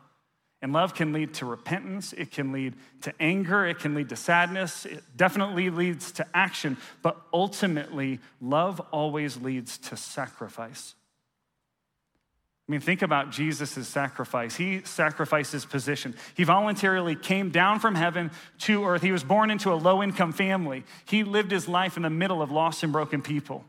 And 0.63 0.71
love 0.71 0.95
can 0.95 1.11
lead 1.11 1.33
to 1.35 1.45
repentance, 1.45 2.13
it 2.13 2.31
can 2.31 2.53
lead 2.53 2.75
to 3.01 3.13
anger, 3.19 3.65
it 3.65 3.79
can 3.79 3.95
lead 3.95 4.07
to 4.09 4.15
sadness, 4.15 4.85
it 4.85 5.03
definitely 5.13 5.69
leads 5.69 6.13
to 6.13 6.27
action, 6.33 6.77
but 7.01 7.17
ultimately, 7.33 8.21
love 8.39 8.79
always 8.91 9.35
leads 9.35 9.77
to 9.79 9.97
sacrifice. 9.97 10.95
I 12.65 12.71
mean, 12.71 12.79
think 12.79 13.01
about 13.01 13.29
Jesus' 13.29 13.85
sacrifice. 13.89 14.55
He 14.55 14.83
sacrificed 14.85 15.51
his 15.51 15.65
position. 15.65 16.15
He 16.33 16.45
voluntarily 16.45 17.17
came 17.17 17.49
down 17.49 17.81
from 17.81 17.93
heaven 17.93 18.31
to 18.59 18.85
earth. 18.85 19.01
He 19.01 19.11
was 19.11 19.25
born 19.25 19.51
into 19.51 19.73
a 19.73 19.75
low 19.75 20.01
income 20.01 20.31
family. 20.31 20.85
He 21.03 21.25
lived 21.25 21.51
his 21.51 21.67
life 21.67 21.97
in 21.97 22.03
the 22.03 22.09
middle 22.09 22.41
of 22.41 22.51
lost 22.51 22.83
and 22.83 22.93
broken 22.93 23.21
people. 23.21 23.65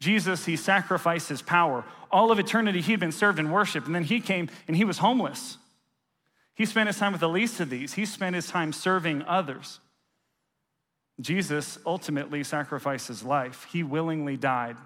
Jesus, 0.00 0.44
he 0.44 0.56
sacrificed 0.56 1.28
his 1.28 1.42
power. 1.42 1.84
All 2.10 2.30
of 2.30 2.38
eternity, 2.38 2.80
he'd 2.80 3.00
been 3.00 3.12
served 3.12 3.38
in 3.38 3.50
worship, 3.50 3.86
and 3.86 3.94
then 3.94 4.04
he 4.04 4.20
came 4.20 4.48
and 4.68 4.76
he 4.76 4.84
was 4.84 4.98
homeless. 4.98 5.58
He 6.54 6.66
spent 6.66 6.86
his 6.88 6.98
time 6.98 7.12
with 7.12 7.20
the 7.20 7.28
least 7.28 7.60
of 7.60 7.70
these, 7.70 7.94
he 7.94 8.06
spent 8.06 8.34
his 8.34 8.48
time 8.48 8.72
serving 8.72 9.22
others. 9.22 9.80
Jesus 11.20 11.78
ultimately 11.86 12.44
sacrificed 12.44 13.08
his 13.08 13.22
life. 13.22 13.66
He 13.72 13.82
willingly 13.82 14.36
died 14.36 14.76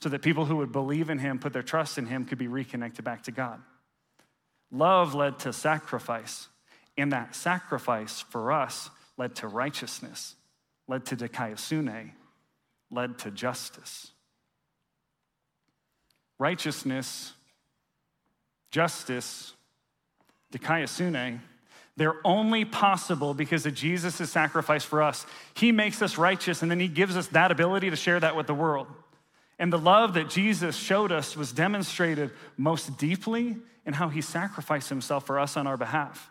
so 0.00 0.08
that 0.08 0.22
people 0.22 0.46
who 0.46 0.56
would 0.56 0.72
believe 0.72 1.10
in 1.10 1.18
him, 1.18 1.38
put 1.38 1.52
their 1.52 1.62
trust 1.62 1.98
in 1.98 2.06
him, 2.06 2.24
could 2.24 2.38
be 2.38 2.48
reconnected 2.48 3.04
back 3.04 3.22
to 3.24 3.30
God. 3.30 3.60
Love 4.72 5.14
led 5.14 5.38
to 5.40 5.52
sacrifice, 5.52 6.48
and 6.96 7.12
that 7.12 7.34
sacrifice 7.34 8.20
for 8.20 8.50
us 8.50 8.90
led 9.16 9.36
to 9.36 9.48
righteousness, 9.48 10.36
led 10.88 11.04
to 11.06 11.16
dikaiosune, 11.16 12.12
led 12.90 13.18
to 13.18 13.30
justice. 13.30 14.12
Righteousness, 16.38 17.32
justice, 18.70 19.54
dikaiosune, 20.52 21.40
they're 21.96 22.20
only 22.24 22.64
possible 22.64 23.34
because 23.34 23.66
of 23.66 23.74
Jesus' 23.74 24.30
sacrifice 24.30 24.84
for 24.84 25.02
us. 25.02 25.26
He 25.54 25.70
makes 25.70 26.00
us 26.00 26.16
righteous, 26.16 26.62
and 26.62 26.70
then 26.70 26.80
He 26.80 26.88
gives 26.88 27.16
us 27.16 27.26
that 27.28 27.50
ability 27.50 27.90
to 27.90 27.96
share 27.96 28.18
that 28.18 28.36
with 28.36 28.46
the 28.46 28.54
world. 28.54 28.86
And 29.58 29.70
the 29.70 29.78
love 29.78 30.14
that 30.14 30.30
Jesus 30.30 30.76
showed 30.76 31.12
us 31.12 31.36
was 31.36 31.52
demonstrated 31.52 32.30
most 32.56 32.96
deeply 32.96 33.56
in 33.84 33.92
how 33.92 34.08
He 34.08 34.22
sacrificed 34.22 34.88
Himself 34.88 35.26
for 35.26 35.38
us 35.38 35.58
on 35.58 35.66
our 35.66 35.76
behalf. 35.76 36.30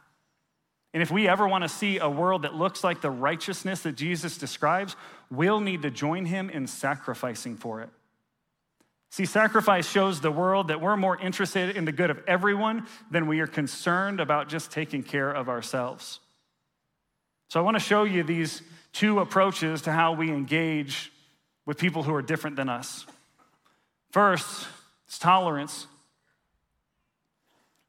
And 0.94 1.04
if 1.04 1.12
we 1.12 1.28
ever 1.28 1.48
want 1.48 1.64
to 1.64 1.70
see 1.70 2.00
a 2.00 2.10
world 2.10 2.42
that 2.42 2.56
looks 2.56 2.84
like 2.84 3.02
the 3.02 3.12
righteousness 3.12 3.82
that 3.82 3.96
Jesus 3.96 4.38
describes, 4.38 4.96
we'll 5.30 5.60
need 5.60 5.84
to 5.84 5.92
join 5.92 6.26
him 6.26 6.50
in 6.50 6.66
sacrificing 6.66 7.58
for 7.58 7.82
it. 7.82 7.90
See, 9.12 9.26
sacrifice 9.26 9.90
shows 9.90 10.22
the 10.22 10.32
world 10.32 10.68
that 10.68 10.82
we're 10.82 10.98
more 10.98 11.18
interested 11.18 11.76
in 11.76 11.86
the 11.86 11.92
good 11.92 12.10
of 12.10 12.22
everyone 12.28 12.88
than 13.10 13.28
we 13.28 13.40
are 13.40 13.48
concerned 13.48 14.20
about 14.20 14.50
just 14.50 14.72
taking 14.72 15.04
care 15.04 15.32
of 15.32 15.50
ourselves. 15.50 16.20
So, 17.50 17.60
I 17.60 17.64
want 17.64 17.76
to 17.76 17.84
show 17.84 18.04
you 18.04 18.24
these 18.24 18.62
two 18.94 19.20
approaches 19.20 19.84
to 19.84 19.92
how 19.92 20.14
we 20.14 20.30
engage 20.30 21.12
with 21.66 21.78
people 21.78 22.04
who 22.04 22.14
are 22.14 22.22
different 22.22 22.56
than 22.56 22.70
us. 22.70 23.06
First, 24.12 24.68
it's 25.08 25.18
tolerance, 25.18 25.88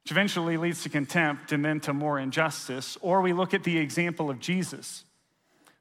which 0.02 0.12
eventually 0.12 0.56
leads 0.56 0.82
to 0.82 0.88
contempt 0.88 1.52
and 1.52 1.64
then 1.64 1.80
to 1.80 1.92
more 1.92 2.18
injustice. 2.18 2.96
Or 3.00 3.20
we 3.20 3.32
look 3.32 3.54
at 3.54 3.64
the 3.64 3.78
example 3.78 4.30
of 4.30 4.40
Jesus, 4.40 5.04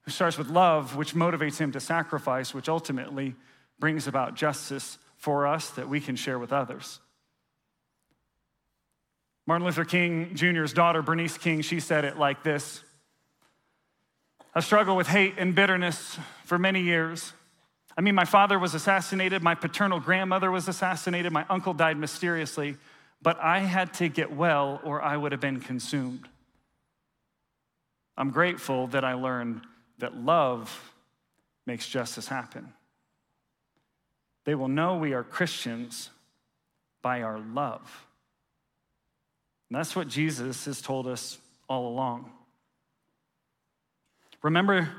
who 0.02 0.12
starts 0.12 0.38
with 0.38 0.50
love, 0.50 0.96
which 0.96 1.14
motivates 1.14 1.58
him 1.58 1.72
to 1.72 1.80
sacrifice, 1.80 2.54
which 2.54 2.70
ultimately 2.70 3.36
brings 3.80 4.08
about 4.08 4.36
justice 4.36 4.98
for 5.18 5.48
us 5.48 5.70
that 5.72 5.90
we 5.90 6.00
can 6.00 6.16
share 6.16 6.40
with 6.40 6.52
others. 6.52 7.00
Martin 9.48 9.66
Luther 9.66 9.86
King 9.86 10.36
Jr.'s 10.36 10.74
daughter, 10.74 11.02
Bernice 11.02 11.38
King, 11.38 11.62
she 11.62 11.80
said 11.80 12.06
it 12.06 12.18
like 12.18 12.44
this 12.44 12.84
I 14.54 14.62
struggled 14.62 14.98
with 14.98 15.08
hate 15.08 15.36
and 15.38 15.56
bitterness 15.56 16.18
for 16.46 16.58
many 16.60 16.82
years. 16.82 17.34
I 17.98 18.02
mean, 18.02 18.16
my 18.16 18.26
father 18.26 18.58
was 18.58 18.74
assassinated, 18.74 19.44
my 19.44 19.56
paternal 19.56 20.00
grandmother 20.00 20.52
was 20.52 20.68
assassinated, 20.68 21.32
my 21.32 21.46
uncle 21.50 21.74
died 21.74 21.98
mysteriously, 21.98 22.78
but 23.22 23.40
I 23.40 23.60
had 23.60 23.94
to 23.96 24.08
get 24.08 24.32
well 24.32 24.80
or 24.84 25.02
I 25.02 25.18
would 25.18 25.32
have 25.32 25.42
been 25.42 25.60
consumed. 25.60 26.28
I'm 28.18 28.32
grateful 28.32 28.88
that 28.88 29.04
I 29.04 29.14
learned 29.14 29.62
that 30.00 30.16
love 30.16 30.94
makes 31.66 31.88
justice 31.88 32.28
happen. 32.28 32.74
They 34.46 34.56
will 34.56 34.68
know 34.68 34.98
we 34.98 35.14
are 35.14 35.24
Christians 35.24 36.10
by 37.02 37.22
our 37.22 37.40
love. 37.40 38.08
And 39.70 39.78
that's 39.78 39.96
what 39.96 40.08
Jesus 40.08 40.66
has 40.66 40.82
told 40.82 41.08
us 41.08 41.38
all 41.68 41.88
along. 41.88 42.32
Remember 44.42 44.90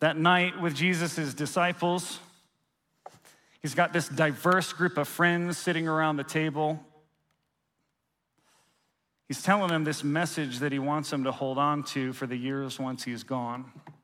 that 0.00 0.16
night 0.16 0.60
with 0.60 0.74
Jesus' 0.74 1.34
disciples? 1.34 2.18
He's 3.64 3.74
got 3.74 3.94
this 3.94 4.10
diverse 4.10 4.74
group 4.74 4.98
of 4.98 5.08
friends 5.08 5.56
sitting 5.56 5.88
around 5.88 6.18
the 6.18 6.22
table. 6.22 6.84
He's 9.26 9.42
telling 9.42 9.68
them 9.68 9.84
this 9.84 10.04
message 10.04 10.58
that 10.58 10.70
he 10.70 10.78
wants 10.78 11.08
them 11.08 11.24
to 11.24 11.32
hold 11.32 11.56
on 11.56 11.82
to 11.84 12.12
for 12.12 12.26
the 12.26 12.36
years 12.36 12.78
once 12.78 13.04
he's 13.04 13.22
gone. 13.22 13.64
And 13.86 13.94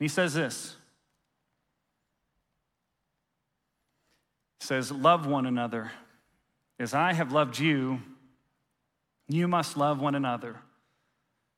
he 0.00 0.08
says 0.08 0.32
this 0.32 0.74
says, 4.60 4.90
Love 4.90 5.26
one 5.26 5.44
another. 5.44 5.92
As 6.80 6.94
I 6.94 7.12
have 7.12 7.30
loved 7.30 7.58
you, 7.58 8.00
you 9.28 9.48
must 9.48 9.76
love 9.76 10.00
one 10.00 10.14
another. 10.14 10.56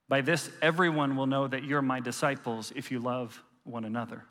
By 0.09 0.21
this, 0.21 0.51
everyone 0.61 1.15
will 1.15 1.29
know 1.29 1.47
that 1.47 1.63
you're 1.63 1.81
my 1.81 2.01
disciples 2.01 2.73
if 2.75 2.91
you 2.91 2.99
love 2.99 3.41
one 3.63 3.85
another. 3.85 4.25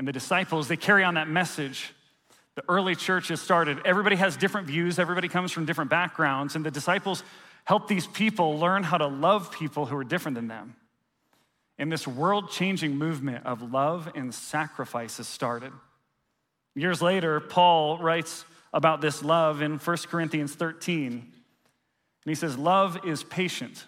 And 0.00 0.08
the 0.08 0.12
disciples, 0.12 0.66
they 0.66 0.78
carry 0.78 1.04
on 1.04 1.12
that 1.16 1.28
message. 1.28 1.92
The 2.54 2.64
early 2.70 2.94
church 2.94 3.28
has 3.28 3.38
started. 3.38 3.82
Everybody 3.84 4.16
has 4.16 4.34
different 4.34 4.66
views, 4.66 4.98
everybody 4.98 5.28
comes 5.28 5.52
from 5.52 5.66
different 5.66 5.90
backgrounds, 5.90 6.56
and 6.56 6.64
the 6.64 6.70
disciples 6.70 7.22
help 7.64 7.86
these 7.86 8.06
people 8.06 8.58
learn 8.58 8.82
how 8.82 8.96
to 8.96 9.06
love 9.06 9.52
people 9.52 9.84
who 9.84 9.98
are 9.98 10.04
different 10.04 10.36
than 10.36 10.48
them. 10.48 10.74
And 11.76 11.92
this 11.92 12.08
world 12.08 12.50
changing 12.50 12.96
movement 12.96 13.44
of 13.44 13.74
love 13.74 14.10
and 14.14 14.34
sacrifice 14.34 15.18
has 15.18 15.28
started. 15.28 15.70
Years 16.74 17.02
later, 17.02 17.38
Paul 17.38 17.98
writes 17.98 18.46
about 18.72 19.02
this 19.02 19.22
love 19.22 19.60
in 19.60 19.76
1 19.76 19.96
Corinthians 20.08 20.54
13. 20.54 21.12
And 21.12 21.22
he 22.24 22.34
says, 22.34 22.56
Love 22.56 23.04
is 23.04 23.22
patient, 23.22 23.84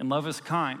and 0.00 0.08
love 0.08 0.26
is 0.26 0.40
kind. 0.40 0.80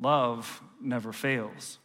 Love 0.00 0.62
never 0.80 1.12
fails. 1.12 1.78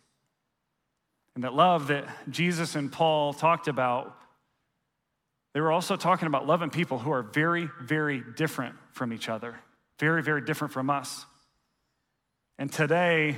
And 1.36 1.44
that 1.44 1.54
love 1.54 1.88
that 1.88 2.06
Jesus 2.30 2.76
and 2.76 2.92
Paul 2.92 3.34
talked 3.34 3.68
about, 3.68 4.16
they 5.54 5.62
were 5.62 5.72
also 5.72 5.96
talking 5.96 6.28
about 6.28 6.46
loving 6.46 6.70
people 6.70 7.00
who 7.00 7.12
are 7.12 7.24
very, 7.24 7.70
very 7.82 8.24
different 8.36 8.76
from 8.92 9.12
each 9.14 9.30
other, 9.30 9.56
very, 10.00 10.22
very 10.22 10.42
different 10.42 10.74
from 10.74 10.90
us. 10.90 11.26
And 12.60 12.72
today, 12.72 13.38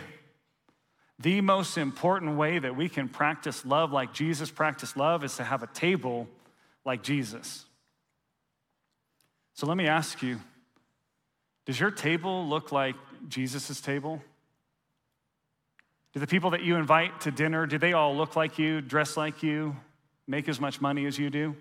the 1.19 1.39
most 1.39 1.77
important 1.77 2.35
way 2.37 2.59
that 2.59 2.75
we 2.75 2.89
can 2.89 3.07
practice 3.07 3.65
love 3.65 3.91
like 3.93 4.13
Jesus 4.13 4.51
practiced 4.51 4.97
love 4.97 5.23
is 5.23 5.37
to 5.37 5.43
have 5.43 5.63
a 5.63 5.67
table 5.67 6.27
like 6.83 7.01
Jesus. 7.01 7.65
So 9.53 9.67
let 9.67 9.77
me 9.77 9.87
ask 9.87 10.21
you 10.21 10.39
does 11.65 11.79
your 11.79 11.91
table 11.91 12.45
look 12.45 12.71
like 12.71 12.95
Jesus' 13.27 13.81
table? 13.81 14.21
Do 16.15 16.21
the 16.21 16.27
people 16.27 16.51
that 16.51 16.63
you 16.63 16.77
invite 16.77 17.19
to 17.21 17.31
dinner, 17.31 17.65
do 17.65 17.77
they 17.77 17.91
all 17.91 18.15
look 18.15 18.37
like 18.37 18.57
you, 18.57 18.79
dress 18.79 19.17
like 19.17 19.43
you, 19.43 19.75
make 20.27 20.47
as 20.47 20.61
much 20.61 20.79
money 20.79 21.05
as 21.05 21.19
you 21.19 21.29
do? 21.29 21.57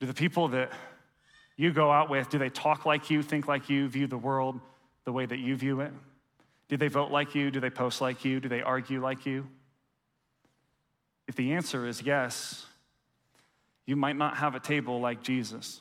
Do 0.00 0.08
the 0.08 0.14
people 0.14 0.48
that 0.48 0.72
you 1.56 1.72
go 1.72 1.92
out 1.92 2.10
with, 2.10 2.30
do 2.30 2.38
they 2.38 2.50
talk 2.50 2.84
like 2.84 3.08
you, 3.08 3.22
think 3.22 3.46
like 3.46 3.70
you, 3.70 3.88
view 3.88 4.08
the 4.08 4.18
world 4.18 4.58
the 5.04 5.12
way 5.12 5.24
that 5.24 5.38
you 5.38 5.54
view 5.54 5.80
it? 5.80 5.92
Do 6.68 6.76
they 6.76 6.88
vote 6.88 7.12
like 7.12 7.36
you? 7.36 7.52
Do 7.52 7.60
they 7.60 7.70
post 7.70 8.00
like 8.00 8.24
you? 8.24 8.40
Do 8.40 8.48
they 8.48 8.62
argue 8.62 9.00
like 9.00 9.26
you? 9.26 9.46
If 11.28 11.36
the 11.36 11.52
answer 11.52 11.86
is 11.86 12.02
yes, 12.02 12.66
you 13.86 13.94
might 13.94 14.16
not 14.16 14.38
have 14.38 14.56
a 14.56 14.60
table 14.60 15.00
like 15.00 15.22
Jesus. 15.22 15.80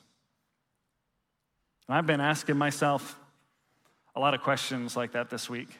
And 1.87 1.97
I've 1.97 2.05
been 2.05 2.21
asking 2.21 2.57
myself 2.57 3.17
a 4.15 4.19
lot 4.19 4.35
of 4.35 4.43
questions 4.43 4.95
like 4.95 5.13
that 5.13 5.31
this 5.31 5.49
week. 5.49 5.79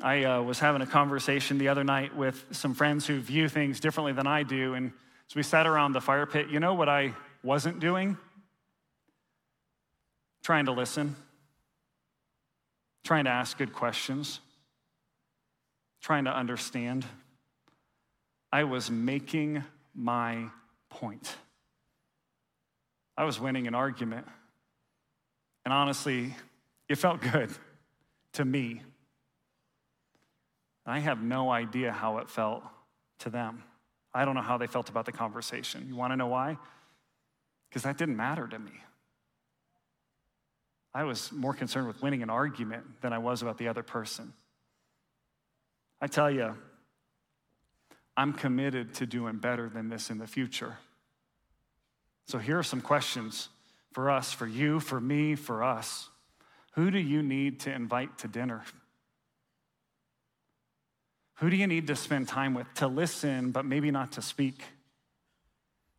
I 0.00 0.24
uh, 0.24 0.42
was 0.42 0.58
having 0.60 0.80
a 0.80 0.86
conversation 0.86 1.58
the 1.58 1.68
other 1.68 1.84
night 1.84 2.16
with 2.16 2.44
some 2.52 2.74
friends 2.74 3.06
who 3.06 3.20
view 3.20 3.48
things 3.48 3.80
differently 3.80 4.12
than 4.12 4.26
I 4.26 4.42
do. 4.42 4.74
And 4.74 4.92
as 5.28 5.34
we 5.34 5.42
sat 5.42 5.66
around 5.66 5.92
the 5.92 6.00
fire 6.00 6.26
pit, 6.26 6.48
you 6.48 6.60
know 6.60 6.74
what 6.74 6.88
I 6.88 7.14
wasn't 7.42 7.80
doing? 7.80 8.16
Trying 10.42 10.66
to 10.66 10.72
listen 10.72 11.16
trying 13.08 13.24
to 13.24 13.30
ask 13.30 13.56
good 13.56 13.72
questions, 13.72 14.40
trying 16.02 16.24
to 16.24 16.30
understand. 16.30 17.06
I 18.52 18.64
was 18.64 18.90
making 18.90 19.64
my 19.94 20.44
point. 20.90 21.34
I 23.16 23.24
was 23.24 23.40
winning 23.40 23.66
an 23.66 23.74
argument. 23.74 24.26
And 25.64 25.72
honestly, 25.72 26.34
it 26.90 26.96
felt 26.96 27.22
good 27.22 27.50
to 28.34 28.44
me. 28.44 28.82
I 30.88 31.00
have 31.00 31.22
no 31.22 31.50
idea 31.50 31.92
how 31.92 32.18
it 32.18 32.30
felt 32.30 32.64
to 33.20 33.30
them. 33.30 33.62
I 34.14 34.24
don't 34.24 34.34
know 34.34 34.42
how 34.42 34.56
they 34.56 34.66
felt 34.66 34.88
about 34.88 35.04
the 35.04 35.12
conversation. 35.12 35.86
You 35.86 35.96
want 35.96 36.12
to 36.12 36.16
know 36.16 36.28
why? 36.28 36.56
Because 37.68 37.82
that 37.82 37.98
didn't 37.98 38.16
matter 38.16 38.48
to 38.48 38.58
me. 38.58 38.72
I 40.94 41.04
was 41.04 41.30
more 41.30 41.52
concerned 41.52 41.86
with 41.86 42.02
winning 42.02 42.22
an 42.22 42.30
argument 42.30 42.84
than 43.02 43.12
I 43.12 43.18
was 43.18 43.42
about 43.42 43.58
the 43.58 43.68
other 43.68 43.82
person. 43.82 44.32
I 46.00 46.06
tell 46.06 46.30
you, 46.30 46.56
I'm 48.16 48.32
committed 48.32 48.94
to 48.94 49.06
doing 49.06 49.36
better 49.36 49.68
than 49.68 49.90
this 49.90 50.10
in 50.10 50.18
the 50.18 50.26
future. 50.26 50.78
So 52.26 52.38
here 52.38 52.58
are 52.58 52.64
some 52.64 52.80
questions 52.80 53.48
for 53.92 54.10
us, 54.10 54.32
for 54.32 54.46
you, 54.46 54.80
for 54.80 55.00
me, 55.00 55.34
for 55.34 55.62
us. 55.62 56.08
Who 56.72 56.90
do 56.90 56.98
you 56.98 57.22
need 57.22 57.60
to 57.60 57.72
invite 57.72 58.18
to 58.18 58.28
dinner? 58.28 58.64
Who 61.38 61.50
do 61.50 61.56
you 61.56 61.66
need 61.66 61.86
to 61.88 61.96
spend 61.96 62.28
time 62.28 62.54
with 62.54 62.66
to 62.74 62.88
listen, 62.88 63.50
but 63.50 63.64
maybe 63.64 63.90
not 63.90 64.12
to 64.12 64.22
speak? 64.22 64.62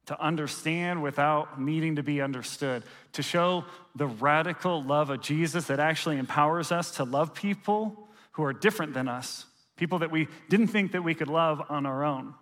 to 0.06 0.20
understand 0.20 1.04
without 1.04 1.62
needing 1.62 1.98
to 1.98 2.02
be 2.02 2.20
understood, 2.20 2.82
to 3.14 3.22
show 3.22 3.64
the 3.96 4.08
radical 4.08 4.82
love 4.82 5.12
of 5.12 5.22
Jesus 5.22 5.68
that 5.68 5.80
actually 5.80 6.18
empowers 6.18 6.72
us 6.72 6.90
to 6.96 7.04
love 7.04 7.36
people 7.36 8.10
who 8.32 8.44
are 8.44 8.52
different 8.52 8.96
than 8.96 9.08
us 9.08 9.46
people 9.80 10.00
that 10.00 10.12
we 10.12 10.28
didn't 10.50 10.68
think 10.68 10.92
that 10.92 11.04
we 11.04 11.16
could 11.16 11.30
love 11.30 11.62
on 11.70 11.86
our 11.86 12.04
own. 12.04 12.36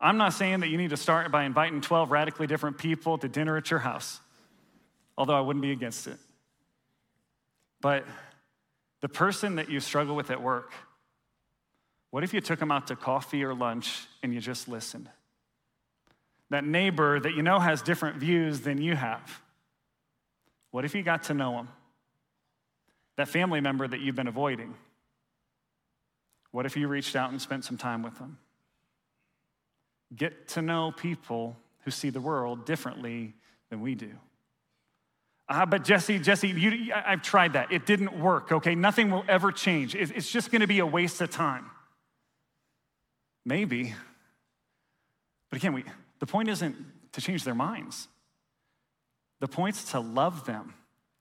I'm 0.00 0.16
not 0.16 0.32
saying 0.32 0.60
that 0.60 0.68
you 0.68 0.76
need 0.76 0.90
to 0.90 0.96
start 0.96 1.30
by 1.30 1.44
inviting 1.44 1.80
12 1.80 2.10
radically 2.10 2.48
different 2.48 2.76
people 2.76 3.18
to 3.18 3.28
dinner 3.28 3.56
at 3.56 3.70
your 3.70 3.78
house, 3.78 4.20
although 5.16 5.36
I 5.36 5.40
wouldn't 5.40 5.62
be 5.62 5.70
against 5.70 6.08
it. 6.08 6.18
But 7.80 8.04
the 9.00 9.08
person 9.08 9.56
that 9.56 9.70
you 9.70 9.78
struggle 9.78 10.16
with 10.16 10.32
at 10.32 10.42
work, 10.42 10.72
what 12.12 12.22
if 12.22 12.34
you 12.34 12.42
took 12.42 12.58
them 12.58 12.70
out 12.70 12.88
to 12.88 12.94
coffee 12.94 13.42
or 13.42 13.54
lunch 13.54 14.06
and 14.22 14.34
you 14.34 14.40
just 14.40 14.68
listened? 14.68 15.08
That 16.50 16.62
neighbor 16.62 17.18
that 17.18 17.32
you 17.32 17.42
know 17.42 17.58
has 17.58 17.80
different 17.80 18.18
views 18.18 18.60
than 18.60 18.80
you 18.82 18.94
have, 18.94 19.40
what 20.72 20.84
if 20.84 20.94
you 20.94 21.02
got 21.02 21.22
to 21.24 21.34
know 21.34 21.52
them? 21.52 21.68
That 23.16 23.28
family 23.28 23.62
member 23.62 23.88
that 23.88 24.00
you've 24.00 24.14
been 24.14 24.26
avoiding, 24.26 24.74
what 26.50 26.66
if 26.66 26.76
you 26.76 26.86
reached 26.86 27.16
out 27.16 27.30
and 27.30 27.40
spent 27.40 27.64
some 27.64 27.78
time 27.78 28.02
with 28.02 28.18
them? 28.18 28.36
Get 30.14 30.48
to 30.48 30.60
know 30.60 30.92
people 30.94 31.56
who 31.86 31.90
see 31.90 32.10
the 32.10 32.20
world 32.20 32.66
differently 32.66 33.32
than 33.70 33.80
we 33.80 33.94
do. 33.94 34.10
Ah, 35.48 35.64
but 35.64 35.82
Jesse, 35.82 36.18
Jesse, 36.18 36.48
you, 36.48 36.92
I've 36.94 37.22
tried 37.22 37.54
that. 37.54 37.72
It 37.72 37.86
didn't 37.86 38.20
work, 38.20 38.52
okay? 38.52 38.74
Nothing 38.74 39.10
will 39.10 39.24
ever 39.28 39.50
change. 39.50 39.94
It's 39.94 40.30
just 40.30 40.50
gonna 40.50 40.66
be 40.66 40.80
a 40.80 40.86
waste 40.86 41.22
of 41.22 41.30
time. 41.30 41.70
Maybe. 43.44 43.94
But 45.50 45.58
again, 45.58 45.72
we, 45.72 45.84
the 46.18 46.26
point 46.26 46.48
isn't 46.48 46.76
to 47.12 47.20
change 47.20 47.44
their 47.44 47.54
minds, 47.54 48.08
the 49.40 49.48
point's 49.48 49.90
to 49.90 50.00
love 50.00 50.46
them, 50.46 50.74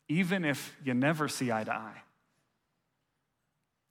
even 0.07 0.45
if 0.45 0.75
you 0.83 0.93
never 0.93 1.27
see 1.27 1.51
eye 1.51 1.63
to 1.63 1.73
eye. 1.73 2.01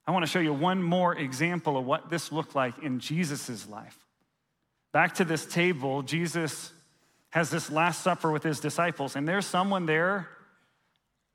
I 0.06 0.12
wanna 0.12 0.26
show 0.26 0.38
you 0.40 0.52
one 0.52 0.82
more 0.82 1.14
example 1.14 1.76
of 1.76 1.84
what 1.84 2.10
this 2.10 2.32
looked 2.32 2.54
like 2.54 2.78
in 2.78 3.00
Jesus' 3.00 3.68
life. 3.68 3.98
Back 4.92 5.14
to 5.16 5.24
this 5.24 5.46
table, 5.46 6.02
Jesus 6.02 6.72
has 7.30 7.50
this 7.50 7.70
Last 7.70 8.02
Supper 8.02 8.30
with 8.30 8.42
his 8.42 8.60
disciples, 8.60 9.14
and 9.14 9.26
there's 9.26 9.46
someone 9.46 9.86
there 9.86 10.28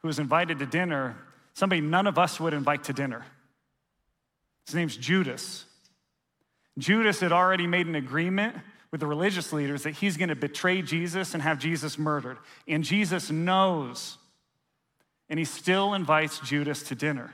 who 0.01 0.07
was 0.07 0.19
invited 0.19 0.59
to 0.59 0.65
dinner, 0.65 1.15
somebody 1.53 1.81
none 1.81 2.05
of 2.05 2.17
us 2.17 2.39
would 2.39 2.53
invite 2.53 2.85
to 2.85 2.93
dinner. 2.93 3.25
His 4.65 4.75
name's 4.75 4.97
Judas. 4.97 5.65
Judas 6.77 7.19
had 7.19 7.31
already 7.31 7.67
made 7.67 7.87
an 7.87 7.95
agreement 7.95 8.55
with 8.91 9.01
the 9.01 9.07
religious 9.07 9.51
leaders 9.53 9.83
that 9.83 9.91
he's 9.91 10.17
going 10.17 10.29
to 10.29 10.35
betray 10.35 10.81
Jesus 10.81 11.33
and 11.33 11.43
have 11.43 11.59
Jesus 11.59 11.97
murdered. 11.97 12.37
And 12.67 12.83
Jesus 12.83 13.29
knows, 13.31 14.17
and 15.29 15.39
he 15.39 15.45
still 15.45 15.93
invites 15.93 16.39
Judas 16.39 16.83
to 16.83 16.95
dinner. 16.95 17.33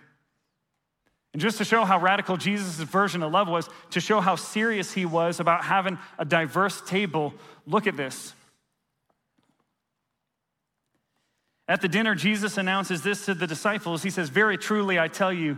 And 1.33 1.41
just 1.41 1.57
to 1.59 1.65
show 1.65 1.85
how 1.85 1.99
radical 1.99 2.35
Jesus' 2.35 2.75
version 2.77 3.23
of 3.23 3.31
love 3.31 3.47
was, 3.47 3.69
to 3.91 3.99
show 3.99 4.19
how 4.19 4.35
serious 4.35 4.91
he 4.91 5.05
was 5.05 5.39
about 5.39 5.63
having 5.63 5.97
a 6.17 6.25
diverse 6.25 6.81
table, 6.81 7.33
look 7.65 7.87
at 7.87 7.95
this. 7.95 8.33
At 11.67 11.79
the 11.79 11.87
dinner, 11.87 12.15
Jesus 12.15 12.57
announces 12.57 13.01
this 13.01 13.25
to 13.25 13.33
the 13.33 13.47
disciples. 13.47 14.03
He 14.03 14.09
says, 14.09 14.27
Very 14.27 14.57
truly, 14.57 14.99
I 14.99 15.07
tell 15.07 15.31
you, 15.31 15.57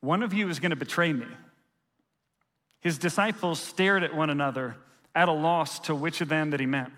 one 0.00 0.24
of 0.24 0.34
you 0.34 0.48
is 0.48 0.58
going 0.58 0.70
to 0.70 0.76
betray 0.76 1.12
me. 1.12 1.26
His 2.84 2.98
disciples 2.98 3.58
stared 3.58 4.04
at 4.04 4.14
one 4.14 4.28
another, 4.28 4.76
at 5.14 5.28
a 5.28 5.32
loss 5.32 5.80
to 5.80 5.94
which 5.94 6.20
of 6.20 6.28
them 6.28 6.50
that 6.50 6.60
he 6.60 6.66
meant. 6.66 6.92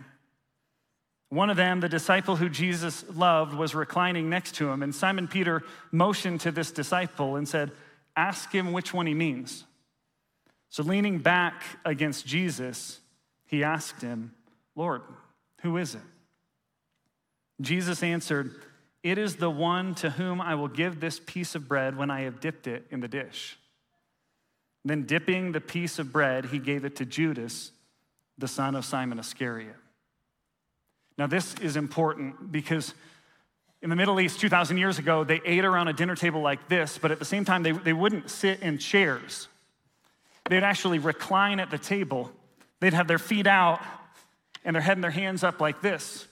One 1.28 1.48
of 1.48 1.56
them, 1.56 1.80
the 1.80 1.88
disciple 1.88 2.36
who 2.36 2.48
Jesus 2.48 3.04
loved, 3.14 3.54
was 3.54 3.74
reclining 3.74 4.28
next 4.28 4.56
to 4.56 4.68
him, 4.68 4.82
and 4.82 4.94
Simon 4.94 5.28
Peter 5.28 5.62
motioned 5.92 6.40
to 6.40 6.50
this 6.50 6.72
disciple 6.72 7.36
and 7.36 7.48
said, 7.48 7.70
Ask 8.16 8.50
him 8.50 8.72
which 8.72 8.92
one 8.92 9.06
he 9.06 9.14
means. 9.14 9.64
So, 10.70 10.82
leaning 10.82 11.18
back 11.18 11.62
against 11.84 12.26
Jesus, 12.26 13.00
he 13.44 13.62
asked 13.62 14.02
him, 14.02 14.34
Lord, 14.74 15.02
who 15.60 15.76
is 15.76 15.94
it? 15.94 16.02
Jesus 17.60 18.02
answered, 18.02 18.52
It 19.02 19.18
is 19.18 19.36
the 19.36 19.50
one 19.50 19.94
to 19.96 20.10
whom 20.10 20.40
I 20.40 20.54
will 20.56 20.68
give 20.68 21.00
this 21.00 21.20
piece 21.24 21.54
of 21.54 21.68
bread 21.68 21.96
when 21.96 22.10
I 22.10 22.22
have 22.22 22.40
dipped 22.40 22.66
it 22.66 22.86
in 22.90 23.00
the 23.00 23.08
dish. 23.08 23.58
Then, 24.86 25.02
dipping 25.02 25.50
the 25.50 25.60
piece 25.60 25.98
of 25.98 26.12
bread, 26.12 26.44
he 26.46 26.60
gave 26.60 26.84
it 26.84 26.96
to 26.96 27.04
Judas, 27.04 27.72
the 28.38 28.46
son 28.46 28.76
of 28.76 28.84
Simon 28.84 29.18
Iscariot. 29.18 29.74
Now, 31.18 31.26
this 31.26 31.54
is 31.54 31.76
important 31.76 32.52
because 32.52 32.94
in 33.82 33.90
the 33.90 33.96
Middle 33.96 34.20
East 34.20 34.38
2,000 34.38 34.78
years 34.78 35.00
ago, 35.00 35.24
they 35.24 35.40
ate 35.44 35.64
around 35.64 35.88
a 35.88 35.92
dinner 35.92 36.14
table 36.14 36.40
like 36.40 36.68
this, 36.68 36.98
but 36.98 37.10
at 37.10 37.18
the 37.18 37.24
same 37.24 37.44
time, 37.44 37.64
they, 37.64 37.72
they 37.72 37.92
wouldn't 37.92 38.30
sit 38.30 38.60
in 38.60 38.78
chairs. 38.78 39.48
They'd 40.48 40.62
actually 40.62 41.00
recline 41.00 41.58
at 41.58 41.72
the 41.72 41.78
table. 41.78 42.30
They'd 42.78 42.94
have 42.94 43.08
their 43.08 43.18
feet 43.18 43.48
out 43.48 43.82
and 44.64 44.76
their 44.76 44.82
head 44.82 44.96
and 44.96 45.02
their 45.02 45.10
hands 45.10 45.42
up 45.42 45.60
like 45.60 45.82
this. 45.82 46.28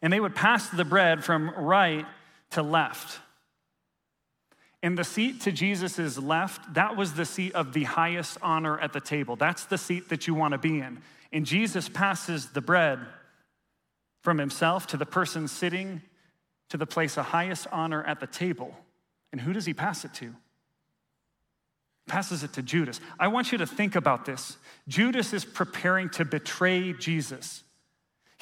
And 0.00 0.12
they 0.12 0.18
would 0.18 0.34
pass 0.34 0.68
the 0.70 0.84
bread 0.84 1.22
from 1.22 1.50
right 1.50 2.04
to 2.50 2.62
left. 2.64 3.20
And 4.82 4.98
the 4.98 5.04
seat 5.04 5.42
to 5.42 5.52
Jesus' 5.52 6.18
left, 6.18 6.74
that 6.74 6.96
was 6.96 7.14
the 7.14 7.24
seat 7.24 7.54
of 7.54 7.72
the 7.72 7.84
highest 7.84 8.36
honor 8.42 8.78
at 8.80 8.92
the 8.92 9.00
table. 9.00 9.36
That's 9.36 9.64
the 9.64 9.78
seat 9.78 10.08
that 10.08 10.26
you 10.26 10.34
want 10.34 10.52
to 10.52 10.58
be 10.58 10.80
in. 10.80 11.00
And 11.32 11.46
Jesus 11.46 11.88
passes 11.88 12.50
the 12.50 12.60
bread 12.60 12.98
from 14.22 14.38
himself 14.38 14.88
to 14.88 14.96
the 14.96 15.06
person 15.06 15.46
sitting 15.46 16.02
to 16.70 16.76
the 16.76 16.86
place 16.86 17.16
of 17.16 17.26
highest 17.26 17.66
honor 17.70 18.02
at 18.04 18.18
the 18.18 18.26
table. 18.26 18.74
And 19.30 19.40
who 19.40 19.52
does 19.52 19.66
he 19.66 19.74
pass 19.74 20.04
it 20.04 20.14
to? 20.14 20.34
Passes 22.08 22.42
it 22.42 22.52
to 22.54 22.62
Judas. 22.62 23.00
I 23.20 23.28
want 23.28 23.52
you 23.52 23.58
to 23.58 23.66
think 23.66 23.94
about 23.94 24.24
this. 24.24 24.56
Judas 24.88 25.32
is 25.32 25.44
preparing 25.44 26.08
to 26.10 26.24
betray 26.24 26.92
Jesus. 26.92 27.62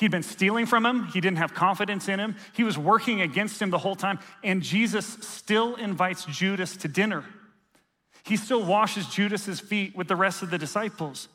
He'd 0.01 0.11
been 0.11 0.23
stealing 0.23 0.67
from 0.67 0.85
him. 0.85 1.05
He 1.07 1.21
didn't 1.21 1.39
have 1.39 1.55
confidence 1.55 2.09
in 2.09 2.19
him. 2.19 2.35
He 2.55 2.65
was 2.65 2.77
working 2.77 3.21
against 3.21 3.63
him 3.63 3.71
the 3.71 3.79
whole 3.79 3.95
time. 3.95 4.19
And 4.43 4.63
Jesus 4.63 5.07
still 5.07 5.77
invites 5.77 6.25
Judas 6.25 6.77
to 6.79 6.89
dinner. 6.89 7.25
He 8.25 8.37
still 8.37 8.65
washes 8.65 9.07
Judas's 9.07 9.61
feet 9.61 9.95
with 9.95 10.09
the 10.09 10.17
rest 10.17 10.43
of 10.43 10.51
the 10.51 10.59
disciples. 10.59 11.29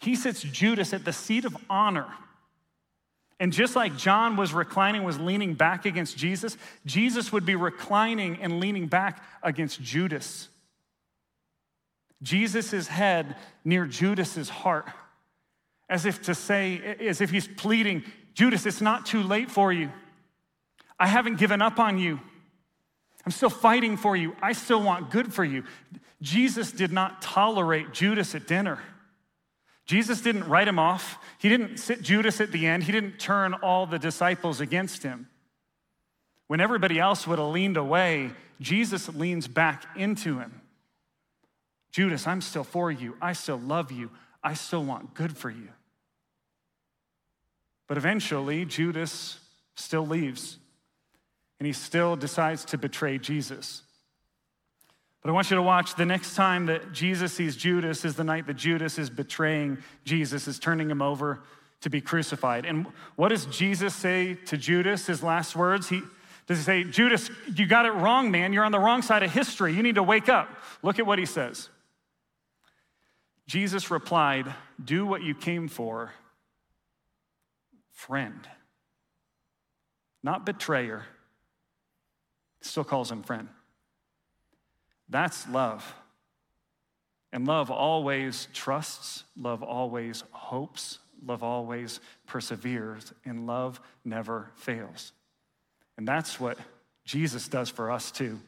He 0.00 0.16
sits 0.16 0.42
Judas 0.42 0.92
at 0.92 1.04
the 1.04 1.12
seat 1.12 1.44
of 1.44 1.56
honor 1.70 2.06
and 3.40 3.52
just 3.52 3.76
like 3.76 3.96
John 3.96 4.36
was 4.36 4.52
reclining, 4.52 5.04
was 5.04 5.18
leaning 5.18 5.54
back 5.54 5.86
against 5.86 6.16
Jesus, 6.16 6.56
Jesus 6.84 7.32
would 7.32 7.46
be 7.46 7.54
reclining 7.54 8.38
and 8.42 8.58
leaning 8.58 8.88
back 8.88 9.22
against 9.42 9.80
Judas. 9.80 10.48
Jesus' 12.20 12.88
head 12.88 13.36
near 13.64 13.86
Judas's 13.86 14.48
heart, 14.48 14.86
as 15.88 16.06
if 16.06 16.22
to 16.22 16.34
say, 16.34 16.96
as 17.00 17.20
if 17.20 17.30
he's 17.30 17.48
pleading, 17.48 18.04
Judas, 18.34 18.66
it's 18.66 18.80
not 18.80 19.06
too 19.06 19.22
late 19.22 19.50
for 19.50 19.72
you. 19.72 19.90
I 20.98 21.06
haven't 21.06 21.38
given 21.38 21.62
up 21.62 21.78
on 21.78 21.98
you. 21.98 22.20
I'm 23.24 23.32
still 23.32 23.50
fighting 23.50 23.96
for 23.96 24.16
you. 24.16 24.34
I 24.40 24.52
still 24.52 24.82
want 24.82 25.10
good 25.10 25.32
for 25.32 25.44
you. 25.44 25.64
Jesus 26.20 26.72
did 26.72 26.92
not 26.92 27.22
tolerate 27.22 27.92
Judas 27.92 28.34
at 28.34 28.46
dinner. 28.46 28.78
Jesus 29.86 30.20
didn't 30.20 30.48
write 30.48 30.68
him 30.68 30.78
off. 30.78 31.18
He 31.38 31.48
didn't 31.48 31.78
sit 31.78 32.02
Judas 32.02 32.40
at 32.40 32.52
the 32.52 32.66
end. 32.66 32.84
He 32.84 32.92
didn't 32.92 33.18
turn 33.18 33.54
all 33.54 33.86
the 33.86 33.98
disciples 33.98 34.60
against 34.60 35.02
him. 35.02 35.28
When 36.46 36.60
everybody 36.60 36.98
else 36.98 37.26
would 37.26 37.38
have 37.38 37.48
leaned 37.48 37.76
away, 37.76 38.32
Jesus 38.60 39.08
leans 39.14 39.48
back 39.48 39.84
into 39.96 40.38
him. 40.38 40.60
Judas, 41.92 42.26
I'm 42.26 42.40
still 42.40 42.64
for 42.64 42.90
you. 42.90 43.16
I 43.20 43.32
still 43.32 43.58
love 43.58 43.92
you. 43.92 44.10
I 44.42 44.54
still 44.54 44.84
want 44.84 45.14
good 45.14 45.36
for 45.36 45.50
you. 45.50 45.68
But 47.88 47.96
eventually, 47.96 48.64
Judas 48.64 49.40
still 49.74 50.06
leaves 50.06 50.58
and 51.58 51.66
he 51.66 51.72
still 51.72 52.14
decides 52.14 52.64
to 52.66 52.78
betray 52.78 53.18
Jesus. 53.18 53.82
But 55.22 55.30
I 55.30 55.32
want 55.32 55.50
you 55.50 55.56
to 55.56 55.62
watch 55.62 55.96
the 55.96 56.06
next 56.06 56.36
time 56.36 56.66
that 56.66 56.92
Jesus 56.92 57.32
sees 57.32 57.56
Judas 57.56 58.04
is 58.04 58.14
the 58.14 58.22
night 58.24 58.46
that 58.46 58.54
Judas 58.54 58.98
is 58.98 59.10
betraying 59.10 59.78
Jesus, 60.04 60.46
is 60.46 60.58
turning 60.60 60.88
him 60.90 61.02
over 61.02 61.40
to 61.80 61.90
be 61.90 62.00
crucified. 62.00 62.64
And 62.64 62.86
what 63.16 63.28
does 63.28 63.46
Jesus 63.46 63.94
say 63.94 64.34
to 64.34 64.56
Judas, 64.56 65.06
his 65.06 65.22
last 65.22 65.56
words? 65.56 65.88
He 65.88 66.02
does 66.46 66.58
he 66.58 66.64
say, 66.64 66.84
Judas, 66.84 67.30
you 67.54 67.66
got 67.66 67.84
it 67.84 67.90
wrong, 67.90 68.30
man. 68.30 68.54
You're 68.54 68.64
on 68.64 68.72
the 68.72 68.78
wrong 68.78 69.02
side 69.02 69.22
of 69.22 69.30
history. 69.30 69.74
You 69.74 69.82
need 69.82 69.96
to 69.96 70.02
wake 70.02 70.30
up. 70.30 70.48
Look 70.82 70.98
at 70.98 71.06
what 71.06 71.18
he 71.18 71.26
says. 71.26 71.68
Jesus 73.46 73.90
replied, 73.90 74.54
Do 74.82 75.04
what 75.04 75.22
you 75.22 75.34
came 75.34 75.68
for, 75.68 76.12
friend. 77.98 78.48
Not 80.22 80.46
betrayer. 80.46 81.04
Still 82.60 82.84
calls 82.84 83.10
him 83.10 83.24
friend. 83.24 83.48
That's 85.08 85.48
love. 85.48 85.94
And 87.32 87.46
love 87.46 87.72
always 87.72 88.46
trusts, 88.54 89.24
love 89.36 89.64
always 89.64 90.22
hopes, 90.30 91.00
love 91.26 91.42
always 91.42 91.98
perseveres, 92.26 93.12
and 93.24 93.48
love 93.48 93.80
never 94.04 94.52
fails. 94.54 95.12
And 95.96 96.06
that's 96.06 96.38
what 96.38 96.56
Jesus 97.04 97.48
does 97.48 97.68
for 97.68 97.90
us 97.90 98.12
too. 98.12 98.38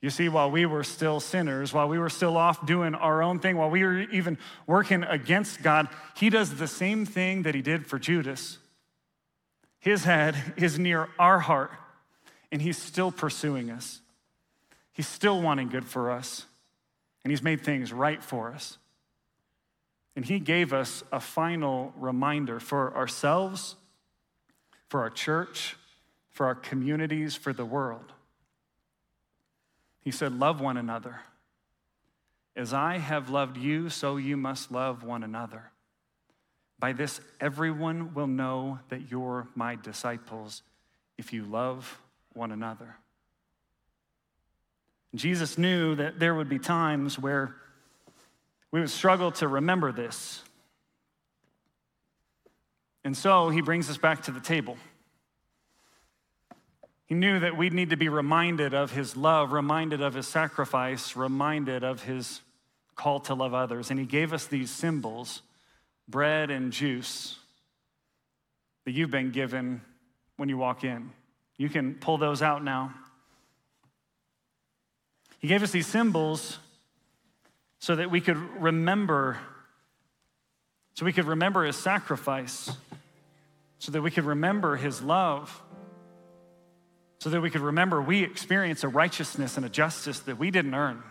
You 0.00 0.08
see, 0.08 0.30
while 0.30 0.50
we 0.50 0.64
were 0.64 0.82
still 0.82 1.20
sinners, 1.20 1.74
while 1.74 1.88
we 1.88 1.98
were 1.98 2.08
still 2.08 2.36
off 2.36 2.64
doing 2.64 2.94
our 2.94 3.22
own 3.22 3.38
thing, 3.38 3.56
while 3.56 3.68
we 3.68 3.84
were 3.84 4.00
even 4.00 4.38
working 4.66 5.04
against 5.04 5.62
God, 5.62 5.88
He 6.16 6.30
does 6.30 6.54
the 6.54 6.66
same 6.66 7.04
thing 7.04 7.42
that 7.42 7.54
He 7.54 7.60
did 7.60 7.86
for 7.86 7.98
Judas. 7.98 8.58
His 9.78 10.04
head 10.04 10.54
is 10.56 10.78
near 10.78 11.08
our 11.18 11.38
heart, 11.38 11.70
and 12.50 12.62
He's 12.62 12.78
still 12.78 13.12
pursuing 13.12 13.70
us. 13.70 14.00
He's 14.92 15.08
still 15.08 15.40
wanting 15.42 15.68
good 15.68 15.84
for 15.84 16.10
us, 16.10 16.46
and 17.22 17.30
He's 17.30 17.42
made 17.42 17.60
things 17.60 17.92
right 17.92 18.22
for 18.22 18.52
us. 18.52 18.78
And 20.16 20.24
He 20.24 20.40
gave 20.40 20.72
us 20.72 21.04
a 21.12 21.20
final 21.20 21.92
reminder 21.98 22.58
for 22.58 22.96
ourselves, 22.96 23.76
for 24.88 25.00
our 25.00 25.10
church, 25.10 25.76
for 26.30 26.46
our 26.46 26.54
communities, 26.54 27.36
for 27.36 27.52
the 27.52 27.66
world. 27.66 28.12
He 30.02 30.10
said, 30.10 30.32
Love 30.32 30.60
one 30.60 30.76
another. 30.76 31.20
As 32.56 32.74
I 32.74 32.98
have 32.98 33.30
loved 33.30 33.56
you, 33.56 33.88
so 33.88 34.16
you 34.16 34.36
must 34.36 34.72
love 34.72 35.04
one 35.04 35.22
another. 35.22 35.70
By 36.78 36.92
this, 36.92 37.20
everyone 37.40 38.14
will 38.14 38.26
know 38.26 38.80
that 38.88 39.10
you're 39.10 39.46
my 39.54 39.76
disciples 39.76 40.62
if 41.18 41.32
you 41.32 41.44
love 41.44 42.00
one 42.32 42.50
another. 42.50 42.96
Jesus 45.14 45.58
knew 45.58 45.94
that 45.96 46.18
there 46.18 46.34
would 46.34 46.48
be 46.48 46.58
times 46.58 47.18
where 47.18 47.54
we 48.70 48.80
would 48.80 48.90
struggle 48.90 49.32
to 49.32 49.48
remember 49.48 49.92
this. 49.92 50.42
And 53.04 53.16
so 53.16 53.48
he 53.48 53.60
brings 53.60 53.90
us 53.90 53.96
back 53.96 54.22
to 54.24 54.30
the 54.30 54.40
table. 54.40 54.76
He 57.10 57.16
knew 57.16 57.40
that 57.40 57.56
we'd 57.56 57.72
need 57.72 57.90
to 57.90 57.96
be 57.96 58.08
reminded 58.08 58.72
of 58.72 58.92
his 58.92 59.16
love, 59.16 59.50
reminded 59.50 60.00
of 60.00 60.14
his 60.14 60.28
sacrifice, 60.28 61.16
reminded 61.16 61.82
of 61.82 62.04
his 62.04 62.40
call 62.94 63.18
to 63.18 63.34
love 63.34 63.52
others. 63.52 63.90
And 63.90 63.98
he 63.98 64.06
gave 64.06 64.32
us 64.32 64.46
these 64.46 64.70
symbols 64.70 65.42
bread 66.06 66.52
and 66.52 66.72
juice 66.72 67.36
that 68.84 68.92
you've 68.92 69.10
been 69.10 69.32
given 69.32 69.80
when 70.36 70.48
you 70.48 70.56
walk 70.56 70.84
in. 70.84 71.10
You 71.56 71.68
can 71.68 71.94
pull 71.94 72.16
those 72.16 72.42
out 72.42 72.62
now. 72.62 72.94
He 75.40 75.48
gave 75.48 75.64
us 75.64 75.72
these 75.72 75.88
symbols 75.88 76.60
so 77.80 77.96
that 77.96 78.08
we 78.08 78.20
could 78.20 78.36
remember, 78.36 79.36
so 80.94 81.04
we 81.04 81.12
could 81.12 81.26
remember 81.26 81.64
his 81.64 81.74
sacrifice, 81.74 82.70
so 83.80 83.90
that 83.90 84.00
we 84.00 84.12
could 84.12 84.26
remember 84.26 84.76
his 84.76 85.02
love 85.02 85.60
so 87.20 87.28
that 87.28 87.42
we 87.42 87.50
could 87.50 87.60
remember 87.60 88.00
we 88.00 88.24
experience 88.24 88.82
a 88.82 88.88
righteousness 88.88 89.58
and 89.58 89.66
a 89.66 89.68
justice 89.68 90.20
that 90.20 90.38
we 90.38 90.50
didn't 90.50 90.74
earn. 90.74 91.02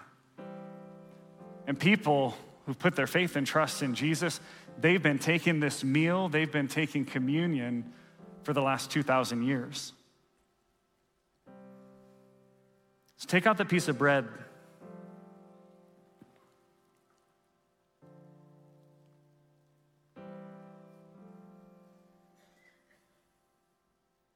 And 1.67 1.79
people 1.79 2.35
who 2.65 2.73
put 2.73 2.95
their 2.95 3.07
faith 3.07 3.35
and 3.35 3.45
trust 3.45 3.83
in 3.83 3.93
Jesus, 3.93 4.39
they've 4.79 5.01
been 5.01 5.19
taking 5.19 5.59
this 5.59 5.83
meal, 5.83 6.27
they've 6.27 6.51
been 6.51 6.67
taking 6.67 7.05
communion 7.05 7.93
for 8.41 8.53
the 8.53 8.61
last 8.61 8.89
2,000 8.89 9.43
years. 9.43 9.93
So 13.17 13.27
take 13.27 13.45
out 13.45 13.57
the 13.57 13.65
piece 13.65 13.87
of 13.87 13.99
bread. 13.99 14.27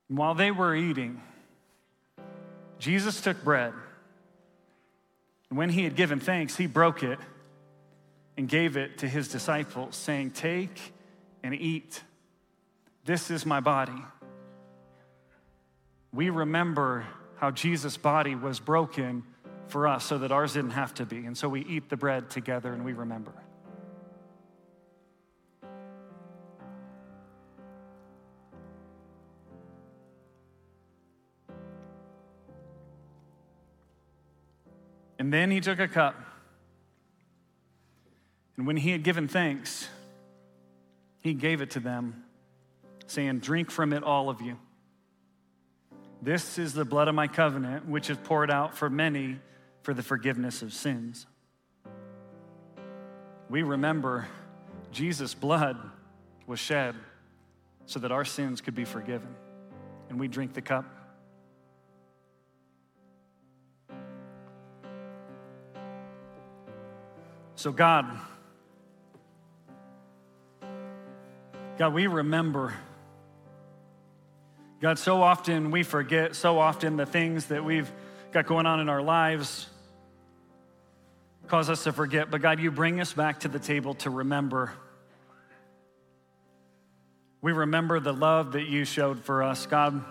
While 0.07 0.35
they 0.35 0.51
were 0.51 0.75
eating, 0.75 1.19
Jesus 2.83 3.21
took 3.21 3.41
bread, 3.45 3.71
and 5.49 5.57
when 5.57 5.69
he 5.69 5.85
had 5.85 5.95
given 5.95 6.19
thanks, 6.19 6.57
he 6.57 6.67
broke 6.67 7.01
it 7.01 7.17
and 8.35 8.49
gave 8.49 8.75
it 8.75 8.97
to 8.97 9.07
his 9.07 9.29
disciples, 9.29 9.95
saying, 9.95 10.31
Take 10.31 10.93
and 11.43 11.55
eat. 11.55 12.03
This 13.05 13.31
is 13.31 13.45
my 13.45 13.61
body. 13.61 14.03
We 16.11 16.29
remember 16.29 17.05
how 17.37 17.51
Jesus' 17.51 17.95
body 17.95 18.35
was 18.35 18.59
broken 18.59 19.23
for 19.67 19.87
us 19.87 20.03
so 20.03 20.17
that 20.17 20.33
ours 20.33 20.51
didn't 20.51 20.71
have 20.71 20.93
to 20.95 21.05
be. 21.05 21.25
And 21.25 21.37
so 21.37 21.47
we 21.47 21.61
eat 21.61 21.87
the 21.89 21.95
bread 21.95 22.29
together 22.29 22.73
and 22.73 22.83
we 22.83 22.91
remember. 22.91 23.31
Then 35.33 35.51
he 35.51 35.59
took 35.59 35.79
a 35.79 35.87
cup. 35.87 36.15
And 38.57 38.67
when 38.67 38.77
he 38.77 38.91
had 38.91 39.03
given 39.03 39.27
thanks, 39.27 39.89
he 41.21 41.33
gave 41.33 41.61
it 41.61 41.71
to 41.71 41.79
them, 41.79 42.23
saying, 43.07 43.39
Drink 43.39 43.71
from 43.71 43.93
it, 43.93 44.03
all 44.03 44.29
of 44.29 44.41
you. 44.41 44.57
This 46.21 46.57
is 46.57 46.73
the 46.73 46.85
blood 46.85 47.07
of 47.07 47.15
my 47.15 47.27
covenant, 47.27 47.87
which 47.87 48.09
is 48.09 48.17
poured 48.23 48.51
out 48.51 48.77
for 48.77 48.89
many 48.89 49.39
for 49.81 49.93
the 49.93 50.03
forgiveness 50.03 50.61
of 50.61 50.71
sins. 50.73 51.25
We 53.49 53.63
remember 53.63 54.27
Jesus' 54.91 55.33
blood 55.33 55.77
was 56.47 56.59
shed 56.59 56.95
so 57.85 57.99
that 57.99 58.11
our 58.11 58.23
sins 58.23 58.61
could 58.61 58.75
be 58.75 58.85
forgiven. 58.85 59.35
And 60.09 60.19
we 60.19 60.27
drink 60.27 60.53
the 60.53 60.61
cup. 60.61 60.85
So, 67.63 67.71
God, 67.71 68.19
God, 71.77 71.93
we 71.93 72.07
remember. 72.07 72.73
God, 74.81 74.99
so 74.99 75.21
often 75.21 75.71
we 75.71 75.83
forget, 75.83 76.35
so 76.35 76.59
often 76.59 76.97
the 76.97 77.05
things 77.05 77.45
that 77.45 77.63
we've 77.63 77.89
got 78.33 78.47
going 78.47 78.65
on 78.65 78.81
in 78.81 78.89
our 78.89 79.01
lives 79.01 79.69
cause 81.47 81.69
us 81.69 81.85
to 81.85 81.93
forget. 81.93 82.29
But 82.29 82.41
God, 82.41 82.59
you 82.59 82.69
bring 82.69 82.99
us 82.99 83.13
back 83.13 83.39
to 83.39 83.47
the 83.47 83.59
table 83.59 83.93
to 83.93 84.09
remember. 84.09 84.73
We 87.39 87.53
remember 87.53 88.01
the 88.01 88.13
love 88.13 88.51
that 88.51 88.65
you 88.65 88.83
showed 88.83 89.23
for 89.23 89.41
us. 89.41 89.67
God, 89.67 90.03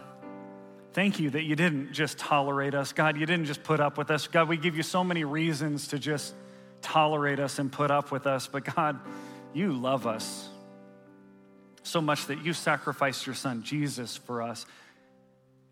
thank 0.94 1.20
you 1.20 1.28
that 1.28 1.42
you 1.42 1.54
didn't 1.54 1.92
just 1.92 2.16
tolerate 2.16 2.74
us. 2.74 2.94
God, 2.94 3.18
you 3.18 3.26
didn't 3.26 3.44
just 3.44 3.62
put 3.62 3.78
up 3.78 3.98
with 3.98 4.10
us. 4.10 4.26
God, 4.26 4.48
we 4.48 4.56
give 4.56 4.74
you 4.74 4.82
so 4.82 5.04
many 5.04 5.24
reasons 5.24 5.88
to 5.88 5.98
just 5.98 6.34
tolerate 6.82 7.38
us 7.38 7.58
and 7.58 7.70
put 7.70 7.90
up 7.90 8.10
with 8.10 8.26
us, 8.26 8.46
but 8.46 8.64
God, 8.74 8.98
you 9.54 9.72
love 9.72 10.06
us 10.06 10.48
so 11.82 12.00
much 12.00 12.26
that 12.26 12.44
you 12.44 12.52
sacrificed 12.52 13.26
your 13.26 13.34
son 13.34 13.62
Jesus 13.62 14.16
for 14.16 14.42
us. 14.42 14.66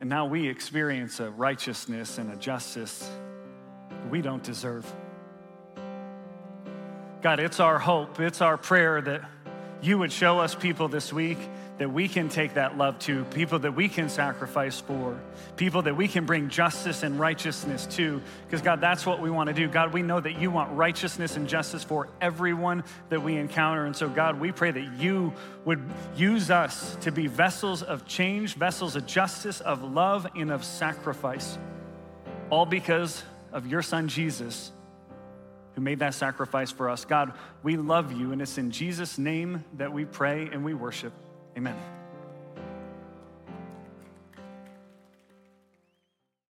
And 0.00 0.08
now 0.08 0.26
we 0.26 0.48
experience 0.48 1.20
a 1.20 1.30
righteousness 1.30 2.18
and 2.18 2.32
a 2.32 2.36
justice 2.36 3.08
we 4.10 4.22
don't 4.22 4.42
deserve. 4.42 4.90
God, 7.22 7.38
it's 7.38 7.60
our 7.60 7.78
hope, 7.78 8.18
it's 8.18 8.40
our 8.40 8.56
prayer 8.56 9.00
that 9.02 9.22
you 9.82 9.98
would 9.98 10.10
show 10.10 10.38
us 10.38 10.54
people 10.54 10.88
this 10.88 11.12
week 11.12 11.38
that 11.80 11.90
we 11.90 12.08
can 12.08 12.28
take 12.28 12.52
that 12.54 12.76
love 12.76 12.98
to, 12.98 13.24
people 13.24 13.58
that 13.58 13.74
we 13.74 13.88
can 13.88 14.10
sacrifice 14.10 14.78
for, 14.78 15.18
people 15.56 15.80
that 15.80 15.96
we 15.96 16.06
can 16.06 16.26
bring 16.26 16.50
justice 16.50 17.02
and 17.02 17.18
righteousness 17.18 17.86
to. 17.86 18.20
Because, 18.44 18.60
God, 18.60 18.82
that's 18.82 19.06
what 19.06 19.18
we 19.18 19.30
want 19.30 19.48
to 19.48 19.54
do. 19.54 19.66
God, 19.66 19.94
we 19.94 20.02
know 20.02 20.20
that 20.20 20.38
you 20.38 20.50
want 20.50 20.70
righteousness 20.72 21.36
and 21.36 21.48
justice 21.48 21.82
for 21.82 22.10
everyone 22.20 22.84
that 23.08 23.22
we 23.22 23.38
encounter. 23.38 23.86
And 23.86 23.96
so, 23.96 24.10
God, 24.10 24.38
we 24.38 24.52
pray 24.52 24.70
that 24.70 24.92
you 24.98 25.32
would 25.64 25.82
use 26.14 26.50
us 26.50 26.96
to 26.96 27.10
be 27.10 27.28
vessels 27.28 27.82
of 27.82 28.06
change, 28.06 28.56
vessels 28.56 28.94
of 28.94 29.06
justice, 29.06 29.62
of 29.62 29.82
love, 29.82 30.26
and 30.36 30.50
of 30.50 30.66
sacrifice, 30.66 31.56
all 32.50 32.66
because 32.66 33.24
of 33.54 33.66
your 33.66 33.80
son, 33.80 34.06
Jesus 34.06 34.70
who 35.76 35.80
made 35.80 36.00
that 36.00 36.12
sacrifice 36.12 36.70
for 36.70 36.90
us. 36.90 37.06
God, 37.06 37.32
we 37.62 37.78
love 37.78 38.12
you, 38.12 38.32
and 38.32 38.42
it's 38.42 38.58
in 38.58 38.70
Jesus' 38.70 39.16
name 39.16 39.64
that 39.78 39.92
we 39.92 40.04
pray 40.04 40.50
and 40.52 40.62
we 40.62 40.74
worship. 40.74 41.12
Amen. 41.60 41.99